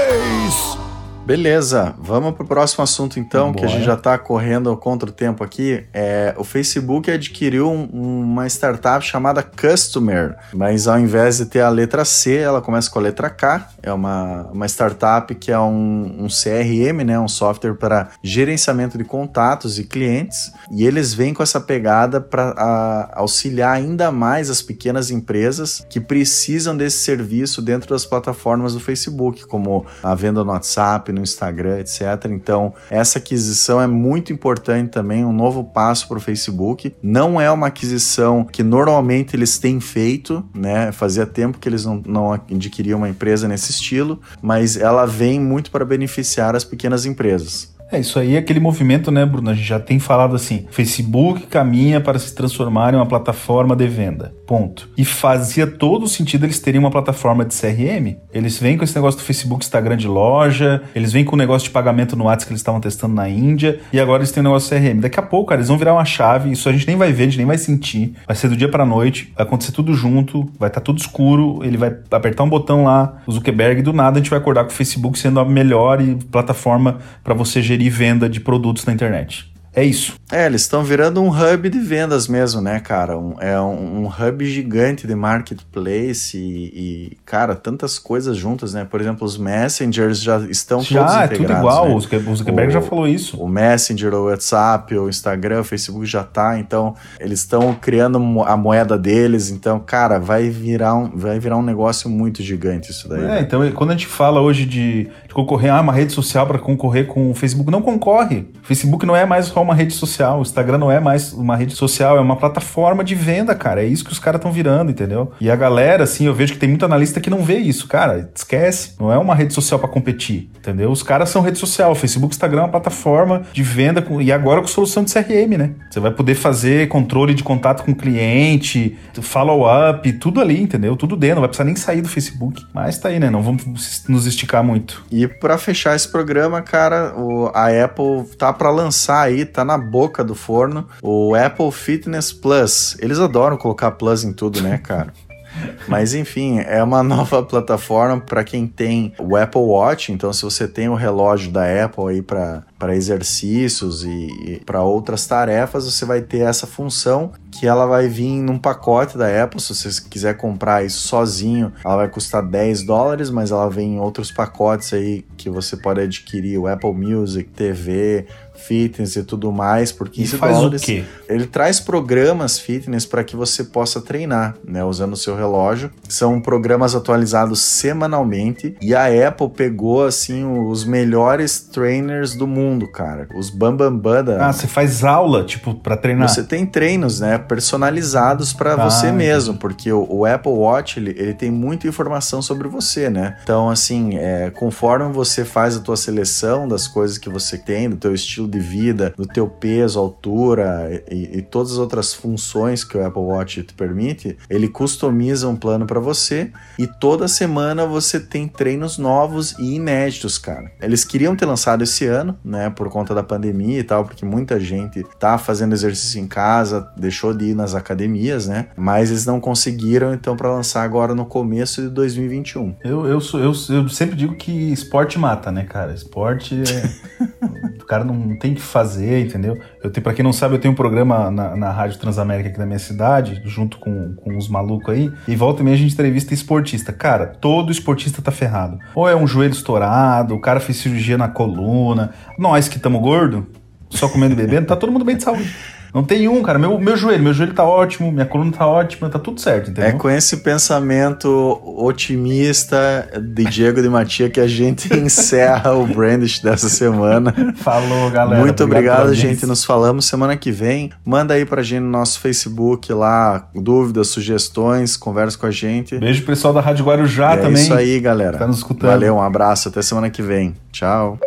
Beleza, 1.27 1.93
vamos 1.99 2.35
para 2.35 2.45
o 2.45 2.47
próximo 2.47 2.85
assunto 2.85 3.19
então, 3.19 3.51
Bora. 3.51 3.57
que 3.59 3.65
a 3.65 3.67
gente 3.67 3.83
já 3.83 3.95
está 3.95 4.17
correndo 4.17 4.77
contra 4.77 5.09
o 5.09 5.11
tempo 5.11 5.43
aqui. 5.43 5.83
É, 5.93 6.33
o 6.37 6.43
Facebook 6.45 7.11
adquiriu 7.11 7.69
um, 7.69 8.21
uma 8.21 8.47
startup 8.47 9.05
chamada 9.05 9.43
Customer, 9.43 10.37
mas 10.53 10.87
ao 10.87 10.97
invés 10.97 11.39
de 11.39 11.47
ter 11.47 11.59
a 11.59 11.67
letra 11.67 12.05
C, 12.05 12.37
ela 12.37 12.61
começa 12.61 12.89
com 12.89 12.97
a 12.97 13.01
letra 13.01 13.29
K. 13.29 13.67
É 13.83 13.91
uma, 13.91 14.43
uma 14.53 14.65
startup 14.67 15.35
que 15.35 15.51
é 15.51 15.59
um, 15.59 16.15
um 16.17 16.27
CRM, 16.27 17.03
né, 17.05 17.19
um 17.19 17.27
software 17.27 17.73
para 17.73 18.07
gerenciamento 18.23 18.97
de 18.97 19.03
contatos 19.03 19.77
e 19.77 19.83
clientes, 19.83 20.53
e 20.71 20.87
eles 20.87 21.13
vêm 21.13 21.33
com 21.33 21.43
essa 21.43 21.59
pegada 21.59 22.21
para 22.21 23.11
auxiliar 23.13 23.75
ainda 23.75 24.13
mais 24.13 24.49
as 24.49 24.61
pequenas 24.61 25.11
empresas 25.11 25.85
que 25.89 25.99
precisam 25.99 26.77
desse 26.77 26.99
serviço 26.99 27.61
dentro 27.61 27.89
das 27.89 28.05
plataformas 28.05 28.73
do 28.73 28.79
Facebook, 28.79 29.45
como 29.45 29.85
a 30.01 30.15
venda 30.15 30.41
no 30.41 30.51
WhatsApp, 30.51 31.16
no 31.17 31.23
Instagram, 31.23 31.79
etc. 31.79 32.01
Então, 32.29 32.73
essa 32.89 33.19
aquisição 33.19 33.81
é 33.81 33.87
muito 33.87 34.31
importante 34.31 34.91
também, 34.91 35.25
um 35.25 35.33
novo 35.33 35.63
passo 35.63 36.07
para 36.07 36.17
o 36.17 36.21
Facebook. 36.21 36.93
Não 37.01 37.39
é 37.39 37.49
uma 37.51 37.67
aquisição 37.67 38.43
que 38.43 38.63
normalmente 38.63 39.35
eles 39.35 39.57
têm 39.57 39.79
feito, 39.79 40.43
né? 40.53 40.91
Fazia 40.91 41.25
tempo 41.25 41.57
que 41.57 41.67
eles 41.67 41.85
não, 41.85 42.01
não 42.05 42.33
adquiriam 42.33 42.97
uma 42.97 43.09
empresa 43.09 43.47
nesse 43.47 43.71
estilo, 43.71 44.19
mas 44.41 44.77
ela 44.77 45.05
vem 45.05 45.39
muito 45.39 45.71
para 45.71 45.85
beneficiar 45.85 46.55
as 46.55 46.63
pequenas 46.63 47.05
empresas. 47.05 47.76
É, 47.91 47.99
isso 47.99 48.19
aí 48.19 48.35
é 48.35 48.39
aquele 48.39 48.59
movimento, 48.59 49.11
né, 49.11 49.25
Bruno? 49.25 49.49
A 49.49 49.53
gente 49.53 49.67
já 49.67 49.79
tem 49.79 49.97
falado 49.99 50.35
assim: 50.35 50.65
Facebook 50.69 51.47
caminha 51.47 52.01
para 52.01 52.19
se 52.19 52.33
transformar 52.35 52.93
em 52.93 52.97
uma 52.97 53.05
plataforma 53.05 53.75
de 53.75 53.87
venda. 53.87 54.33
Ponto. 54.45 54.89
E 54.97 55.03
fazia 55.03 55.67
todo 55.67 56.07
sentido 56.07 56.45
eles 56.45 56.59
terem 56.59 56.79
uma 56.79 56.91
plataforma 56.91 57.43
de 57.43 57.53
CRM. 57.53 58.15
Eles 58.33 58.57
vêm 58.57 58.77
com 58.77 58.83
esse 58.83 58.95
negócio 58.95 59.19
do 59.19 59.23
Facebook 59.23 59.63
Instagram 59.63 59.97
de 59.97 60.07
loja, 60.07 60.81
eles 60.95 61.11
vêm 61.11 61.25
com 61.25 61.35
o 61.35 61.37
negócio 61.37 61.67
de 61.67 61.71
pagamento 61.71 62.15
no 62.15 62.25
WhatsApp 62.25 62.47
que 62.47 62.53
eles 62.53 62.61
estavam 62.61 62.79
testando 62.79 63.13
na 63.13 63.27
Índia, 63.27 63.79
e 63.91 63.99
agora 63.99 64.21
eles 64.21 64.31
têm 64.31 64.41
o 64.41 64.45
um 64.45 64.49
negócio 64.49 64.69
CRM. 64.69 64.99
Daqui 64.99 65.19
a 65.19 65.23
pouco, 65.23 65.49
cara, 65.49 65.59
eles 65.59 65.67
vão 65.67 65.77
virar 65.77 65.93
uma 65.93 66.05
chave, 66.05 66.51
isso 66.51 66.69
a 66.69 66.71
gente 66.71 66.87
nem 66.87 66.95
vai 66.95 67.11
ver, 67.11 67.23
a 67.23 67.25
gente 67.25 67.37
nem 67.37 67.45
vai 67.45 67.57
sentir. 67.57 68.13
Vai 68.25 68.35
ser 68.35 68.47
do 68.47 68.55
dia 68.55 68.69
pra 68.69 68.85
noite, 68.85 69.33
vai 69.35 69.45
acontecer 69.45 69.71
tudo 69.71 69.93
junto, 69.93 70.49
vai 70.57 70.69
estar 70.69 70.79
tá 70.79 70.81
tudo 70.81 70.99
escuro, 70.99 71.59
ele 71.63 71.77
vai 71.77 71.93
apertar 72.11 72.43
um 72.43 72.49
botão 72.49 72.85
lá, 72.85 73.17
o 73.25 73.31
Zuckerberg, 73.31 73.79
e 73.79 73.83
do 73.83 73.91
nada 73.91 74.17
a 74.17 74.21
gente 74.21 74.29
vai 74.29 74.39
acordar 74.39 74.63
com 74.63 74.71
o 74.71 74.73
Facebook 74.73 75.19
sendo 75.19 75.39
a 75.39 75.45
melhor 75.45 75.99
plataforma 76.31 76.99
para 77.23 77.33
você 77.33 77.61
gerir 77.61 77.76
gerir 77.77 77.91
venda 77.91 78.27
de 78.27 78.39
produtos 78.39 78.85
na 78.85 78.93
internet. 78.93 79.51
É 79.77 79.83
isso. 79.83 80.15
É, 80.31 80.47
eles 80.47 80.61
estão 80.61 80.83
virando 80.83 81.21
um 81.21 81.29
hub 81.29 81.69
de 81.69 81.79
vendas 81.79 82.27
mesmo, 82.27 82.59
né, 82.59 82.79
cara? 82.79 83.15
Um, 83.15 83.35
é 83.39 83.61
um, 83.61 84.05
um, 84.05 84.07
hub 84.07 84.43
gigante 84.43 85.05
de 85.05 85.13
marketplace 85.13 86.35
e, 86.35 87.11
e, 87.13 87.17
cara, 87.23 87.55
tantas 87.55 87.99
coisas 87.99 88.35
juntas, 88.35 88.73
né? 88.73 88.85
Por 88.89 88.99
exemplo, 88.99 89.23
os 89.23 89.37
messengers 89.37 90.19
já 90.19 90.39
estão 90.49 90.81
já, 90.81 90.99
todos 90.99 91.15
integrados. 91.15 91.37
Já, 91.37 91.43
é 91.43 91.47
tudo 91.47 91.59
igual. 91.59 91.89
Né? 91.89 91.95
O 91.95 92.35
Zuckerberg 92.35 92.69
o, 92.69 92.73
já 92.73 92.81
falou 92.81 93.07
isso. 93.07 93.37
O 93.37 93.47
Messenger, 93.47 94.15
o 94.15 94.25
WhatsApp, 94.25 94.97
o 94.97 95.07
Instagram, 95.07 95.61
o 95.61 95.63
Facebook 95.63 96.07
já 96.07 96.23
tá. 96.23 96.57
Então, 96.57 96.95
eles 97.19 97.41
estão 97.41 97.71
criando 97.75 98.17
a 98.47 98.57
moeda 98.57 98.97
deles. 98.97 99.51
Então, 99.51 99.79
cara, 99.79 100.17
vai 100.17 100.49
virar 100.49 100.95
um, 100.95 101.15
vai 101.15 101.39
virar 101.39 101.55
um 101.55 101.63
negócio 101.63 102.09
muito 102.09 102.41
gigante 102.41 102.89
isso 102.89 103.07
daí. 103.07 103.23
É, 103.23 103.27
né? 103.27 103.41
então, 103.41 103.71
quando 103.73 103.91
a 103.91 103.93
gente 103.93 104.07
fala 104.07 104.41
hoje 104.41 104.65
de, 104.65 105.03
de 105.03 105.26
concorrer 105.37 105.71
a 105.71 105.77
ah, 105.77 105.81
uma 105.81 105.93
rede 105.93 106.13
social 106.13 106.47
para 106.47 106.57
concorrer 106.57 107.05
com 107.05 107.29
o 107.29 107.35
Facebook, 107.35 107.69
não 107.69 107.79
concorre. 107.79 108.47
O 108.63 108.65
Facebook 108.65 109.05
não 109.05 109.15
é 109.15 109.23
mais 109.23 109.45
só 109.45 109.61
uma 109.61 109.75
rede 109.75 109.93
social. 109.93 110.39
O 110.39 110.41
Instagram 110.41 110.79
não 110.79 110.91
é 110.91 110.99
mais 110.99 111.31
uma 111.31 111.55
rede 111.55 111.75
social, 111.75 112.17
é 112.17 112.19
uma 112.19 112.35
plataforma 112.35 113.03
de 113.03 113.13
venda, 113.13 113.53
cara. 113.53 113.83
É 113.83 113.85
isso 113.85 114.03
que 114.03 114.11
os 114.11 114.17
caras 114.17 114.39
estão 114.39 114.51
virando, 114.51 114.89
entendeu? 114.89 115.31
E 115.39 115.51
a 115.51 115.55
galera, 115.55 116.05
assim, 116.05 116.25
eu 116.25 116.33
vejo 116.33 116.53
que 116.53 116.59
tem 116.59 116.67
muito 116.67 116.83
analista 116.83 117.21
que 117.21 117.29
não 117.29 117.43
vê 117.43 117.59
isso, 117.59 117.87
cara. 117.87 118.31
Esquece. 118.33 118.95
Não 118.99 119.13
é 119.13 119.17
uma 119.19 119.35
rede 119.35 119.53
social 119.53 119.79
para 119.79 119.87
competir, 119.87 120.49
entendeu? 120.57 120.89
Os 120.89 121.03
caras 121.03 121.29
são 121.29 121.43
rede 121.43 121.59
social. 121.59 121.93
Facebook, 121.93 122.33
Instagram 122.33 122.61
é 122.61 122.63
uma 122.63 122.71
plataforma 122.71 123.43
de 123.53 123.61
venda 123.61 124.01
com, 124.01 124.19
e 124.19 124.31
agora 124.31 124.61
com 124.61 124.67
solução 124.67 125.03
de 125.03 125.13
CRM, 125.13 125.55
né? 125.55 125.69
Você 125.91 125.99
vai 125.99 126.09
poder 126.09 126.33
fazer 126.33 126.87
controle 126.87 127.35
de 127.35 127.43
contato 127.43 127.83
com 127.83 127.91
o 127.91 127.95
cliente, 127.95 128.97
follow-up, 129.21 130.11
tudo 130.13 130.41
ali, 130.41 130.59
entendeu? 130.59 130.95
Tudo 130.95 131.15
dentro. 131.15 131.35
Não 131.35 131.41
vai 131.41 131.49
precisar 131.49 131.65
nem 131.65 131.75
sair 131.75 132.01
do 132.01 132.09
Facebook. 132.09 132.65
Mas 132.73 132.97
tá 132.97 133.09
aí, 133.09 133.19
né? 133.19 133.29
Não 133.29 133.43
vamos 133.43 134.03
nos 134.09 134.25
esticar 134.25 134.63
muito. 134.63 135.05
E 135.11 135.26
para 135.27 135.57
fechar 135.57 135.95
esse 135.95 136.07
programa, 136.07 136.61
cara, 136.61 137.13
o, 137.15 137.51
a 137.53 137.67
Apple 137.67 138.25
tá 138.37 138.51
para 138.51 138.69
lançar 138.69 139.21
aí, 139.21 139.45
tá 139.45 139.63
na 139.63 139.77
boca 139.77 140.07
boca 140.07 140.23
do 140.23 140.35
forno, 140.35 140.87
o 141.01 141.35
Apple 141.35 141.71
Fitness 141.71 142.31
Plus. 142.31 142.95
Eles 142.99 143.19
adoram 143.19 143.57
colocar 143.57 143.91
Plus 143.91 144.23
em 144.23 144.31
tudo, 144.31 144.61
né, 144.61 144.77
cara? 144.77 145.13
Mas 145.87 146.13
enfim, 146.13 146.59
é 146.59 146.81
uma 146.83 147.03
nova 147.03 147.43
plataforma 147.43 148.21
para 148.21 148.43
quem 148.43 148.67
tem 148.67 149.13
o 149.19 149.35
Apple 149.35 149.61
Watch. 149.61 150.11
Então, 150.11 150.31
se 150.31 150.43
você 150.43 150.67
tem 150.67 150.87
o 150.87 150.95
relógio 150.95 151.51
da 151.51 151.85
Apple 151.85 152.09
aí 152.09 152.21
para 152.21 152.63
exercícios 152.95 154.03
e, 154.03 154.27
e 154.45 154.61
para 154.65 154.83
outras 154.83 155.25
tarefas, 155.25 155.85
você 155.85 156.05
vai 156.05 156.21
ter 156.21 156.39
essa 156.39 156.67
função 156.67 157.31
que 157.51 157.65
ela 157.65 157.85
vai 157.85 158.07
vir 158.07 158.41
num 158.41 158.57
pacote 158.57 159.17
da 159.17 159.43
Apple. 159.43 159.59
Se 159.59 159.73
você 159.73 159.89
quiser 160.09 160.37
comprar 160.37 160.85
isso 160.85 161.07
sozinho, 161.07 161.73
ela 161.83 161.95
vai 161.95 162.07
custar 162.07 162.43
10 162.43 162.83
dólares, 162.83 163.29
mas 163.29 163.51
ela 163.51 163.69
vem 163.69 163.95
em 163.95 163.99
outros 163.99 164.31
pacotes 164.31 164.93
aí 164.93 165.25
que 165.35 165.49
você 165.49 165.75
pode 165.75 166.01
adquirir 166.01 166.57
o 166.59 166.67
Apple 166.67 166.93
Music, 166.93 167.49
TV, 167.49 168.27
fitness 168.57 169.15
e 169.15 169.23
tudo 169.23 169.51
mais 169.51 169.91
por 169.91 170.09
15 170.09 170.35
e 170.35 170.37
faz 170.37 170.57
dólares. 170.57 170.81
O 170.81 170.85
quê? 170.85 171.03
Ele 171.29 171.45
traz 171.45 171.79
programas 171.79 172.59
fitness 172.59 173.05
para 173.05 173.23
que 173.23 173.35
você 173.35 173.63
possa 173.63 174.01
treinar, 174.01 174.55
né, 174.67 174.83
usando 174.83 175.13
o 175.13 175.17
seu 175.17 175.35
relógio. 175.35 175.91
São 176.09 176.41
programas 176.41 176.95
atualizados 176.95 177.61
semanalmente 177.61 178.75
e 178.81 178.93
a 178.95 179.27
Apple 179.27 179.49
pegou 179.49 180.05
assim 180.05 180.43
os 180.43 180.83
melhores 180.83 181.59
trainers 181.59 182.35
do 182.35 182.47
mundo, 182.47 182.66
cara. 182.91 183.27
Os 183.35 183.49
bambambam 183.49 183.97
bam, 183.97 184.25
bam 184.25 184.37
Ah, 184.41 184.51
você 184.51 184.67
faz 184.67 185.03
aula, 185.03 185.45
tipo, 185.45 185.75
para 185.75 185.95
treinar. 185.95 186.27
Você 186.27 186.43
tem 186.43 186.65
treinos, 186.65 187.21
né, 187.21 187.37
personalizados 187.37 188.51
para 188.51 188.73
ah, 188.73 188.89
você 188.89 189.11
mesmo, 189.11 189.55
porque 189.55 189.91
o, 189.91 190.05
o, 190.09 190.25
Apple 190.25 190.51
Watch, 190.51 190.99
ele, 190.99 191.11
ele 191.17 191.33
tem 191.33 191.49
muita 191.49 191.87
informação 191.87 192.41
sobre 192.41 192.67
você, 192.67 193.09
né? 193.09 193.37
Então, 193.43 193.69
assim, 193.69 194.17
é, 194.17 194.49
conforme 194.49 195.11
você 195.13 195.45
faz 195.45 195.77
a 195.77 195.79
tua 195.79 195.95
seleção 195.95 196.67
das 196.67 196.87
coisas 196.87 197.17
que 197.17 197.29
você 197.29 197.57
tem, 197.57 197.89
do 197.89 197.95
teu 197.95 198.13
estilo 198.13 198.47
de 198.47 198.57
de 198.57 198.59
vida, 198.59 199.13
do 199.15 199.25
teu 199.25 199.47
peso, 199.47 199.99
altura 199.99 201.03
e, 201.09 201.37
e, 201.37 201.41
todas 201.41 201.73
as 201.73 201.77
outras 201.77 202.13
funções 202.13 202.83
que 202.83 202.97
o 202.97 203.05
Apple 203.05 203.21
Watch 203.21 203.63
te 203.63 203.73
permite, 203.73 204.37
ele 204.49 204.67
customiza 204.67 205.47
um 205.47 205.55
plano 205.55 205.85
para 205.85 205.99
você 205.99 206.51
e 206.77 206.87
toda 206.87 207.27
semana 207.27 207.85
você 207.85 208.19
tem 208.19 208.47
treinos 208.47 208.97
novos 208.97 209.55
e 209.59 209.75
inéditos, 209.75 210.37
cara. 210.37 210.71
Eles 210.81 211.05
queriam 211.05 211.35
ter 211.35 211.45
lançado 211.45 211.83
esse 211.83 212.05
ano, 212.05 212.37
né, 212.43 212.56
por 212.69 212.89
conta 212.89 213.13
da 213.13 213.23
pandemia 213.23 213.79
e 213.79 213.83
tal, 213.83 214.05
porque 214.05 214.25
muita 214.25 214.59
gente 214.59 215.03
tá 215.19 215.37
fazendo 215.37 215.73
exercício 215.73 216.19
em 216.19 216.27
casa, 216.27 216.87
deixou 216.97 217.33
de 217.33 217.45
ir 217.45 217.55
nas 217.55 217.75
academias, 217.75 218.47
né? 218.47 218.67
Mas 218.75 219.09
eles 219.09 219.25
não 219.25 219.39
conseguiram, 219.39 220.13
então, 220.13 220.35
para 220.35 220.51
lançar 220.51 220.83
agora 220.83 221.13
no 221.13 221.25
começo 221.25 221.81
de 221.81 221.89
2021. 221.89 222.75
Eu, 222.83 223.05
eu, 223.05 223.21
sou, 223.21 223.39
eu, 223.39 223.53
eu 223.69 223.89
sempre 223.89 224.15
digo 224.15 224.35
que 224.35 224.51
esporte 224.71 225.19
mata, 225.19 225.51
né, 225.51 225.63
cara? 225.63 225.93
Esporte 225.93 226.55
é. 226.55 227.76
cara 227.87 228.03
não 228.03 228.37
tem 228.37 228.53
que 228.53 228.61
fazer, 228.61 229.25
entendeu? 229.25 229.57
Eu 229.81 229.89
tenho, 229.89 230.03
pra 230.03 230.13
quem 230.13 230.23
não 230.23 230.33
sabe, 230.33 230.55
eu 230.55 230.59
tenho 230.59 230.73
um 230.73 230.75
programa 230.75 231.31
na, 231.31 231.55
na 231.55 231.71
Rádio 231.71 231.97
Transamérica 231.97 232.49
aqui 232.49 232.57
da 232.57 232.65
minha 232.65 232.79
cidade, 232.79 233.41
junto 233.45 233.79
com, 233.79 234.13
com 234.15 234.37
os 234.37 234.49
malucos 234.49 234.93
aí, 234.93 235.11
e 235.27 235.35
volta 235.35 235.61
e 235.61 235.65
meia 235.65 235.75
a 235.75 235.79
gente 235.79 235.93
entrevista 235.93 236.33
esportista. 236.33 236.91
Cara, 236.91 237.27
todo 237.27 237.71
esportista 237.71 238.21
tá 238.21 238.31
ferrado. 238.31 238.77
Ou 238.93 239.07
é 239.07 239.15
um 239.15 239.25
joelho 239.25 239.53
estourado, 239.53 240.35
o 240.35 240.41
cara 240.41 240.59
fez 240.59 240.77
cirurgia 240.77 241.17
na 241.17 241.29
coluna. 241.29 242.11
Nós 242.37 242.67
que 242.67 242.77
estamos 242.77 243.01
gordo, 243.01 243.47
só 243.89 244.09
comendo 244.09 244.33
e 244.33 244.37
bebendo, 244.37 244.67
tá 244.67 244.75
todo 244.75 244.91
mundo 244.91 245.05
bem 245.05 245.15
de 245.15 245.23
saúde. 245.23 245.76
Não 245.93 246.03
tem 246.03 246.27
um, 246.27 246.41
cara. 246.41 246.59
Meu, 246.59 246.79
meu 246.79 246.95
joelho, 246.95 247.23
meu 247.23 247.33
joelho 247.33 247.53
tá 247.53 247.63
ótimo, 247.63 248.11
minha 248.11 248.25
coluna 248.25 248.51
tá 248.51 248.67
ótima, 248.67 249.09
tá 249.09 249.19
tudo 249.19 249.39
certo, 249.39 249.71
entendeu? 249.71 249.89
É 249.89 249.93
com 249.93 250.09
esse 250.09 250.37
pensamento 250.37 251.61
otimista 251.63 253.09
de 253.21 253.45
Diego 253.45 253.81
de 253.81 253.89
Matia 253.89 254.29
que 254.29 254.39
a 254.39 254.47
gente 254.47 254.93
encerra 254.95 255.73
o 255.73 255.85
Brandish 255.85 256.39
dessa 256.39 256.69
semana. 256.69 257.33
Falou, 257.55 258.09
galera. 258.11 258.41
Muito 258.41 258.63
obrigado, 258.63 259.05
obrigado 259.05 259.13
gente. 259.13 259.45
Nos 259.45 259.63
falamos 259.63 260.05
semana 260.05 260.35
que 260.35 260.51
vem. 260.51 260.91
Manda 261.05 261.33
aí 261.33 261.45
pra 261.45 261.61
gente 261.61 261.81
no 261.81 261.89
nosso 261.89 262.19
Facebook 262.19 262.91
lá, 262.93 263.49
dúvidas, 263.55 264.07
sugestões, 264.09 264.97
conversa 264.97 265.37
com 265.37 265.45
a 265.45 265.51
gente. 265.51 265.97
Beijo 265.97 266.25
pessoal 266.25 266.53
da 266.53 266.61
Rádio 266.61 266.85
Guarujá 266.85 267.33
é 267.33 267.37
também. 267.37 267.61
É 267.61 267.65
isso 267.65 267.73
aí, 267.73 267.99
galera. 267.99 268.37
Tá 268.37 268.47
nos 268.47 268.57
escutando. 268.57 268.89
Valeu, 268.89 269.15
um 269.15 269.21
abraço, 269.21 269.69
até 269.69 269.81
semana 269.81 270.09
que 270.09 270.21
vem. 270.21 270.55
Tchau. 270.71 271.19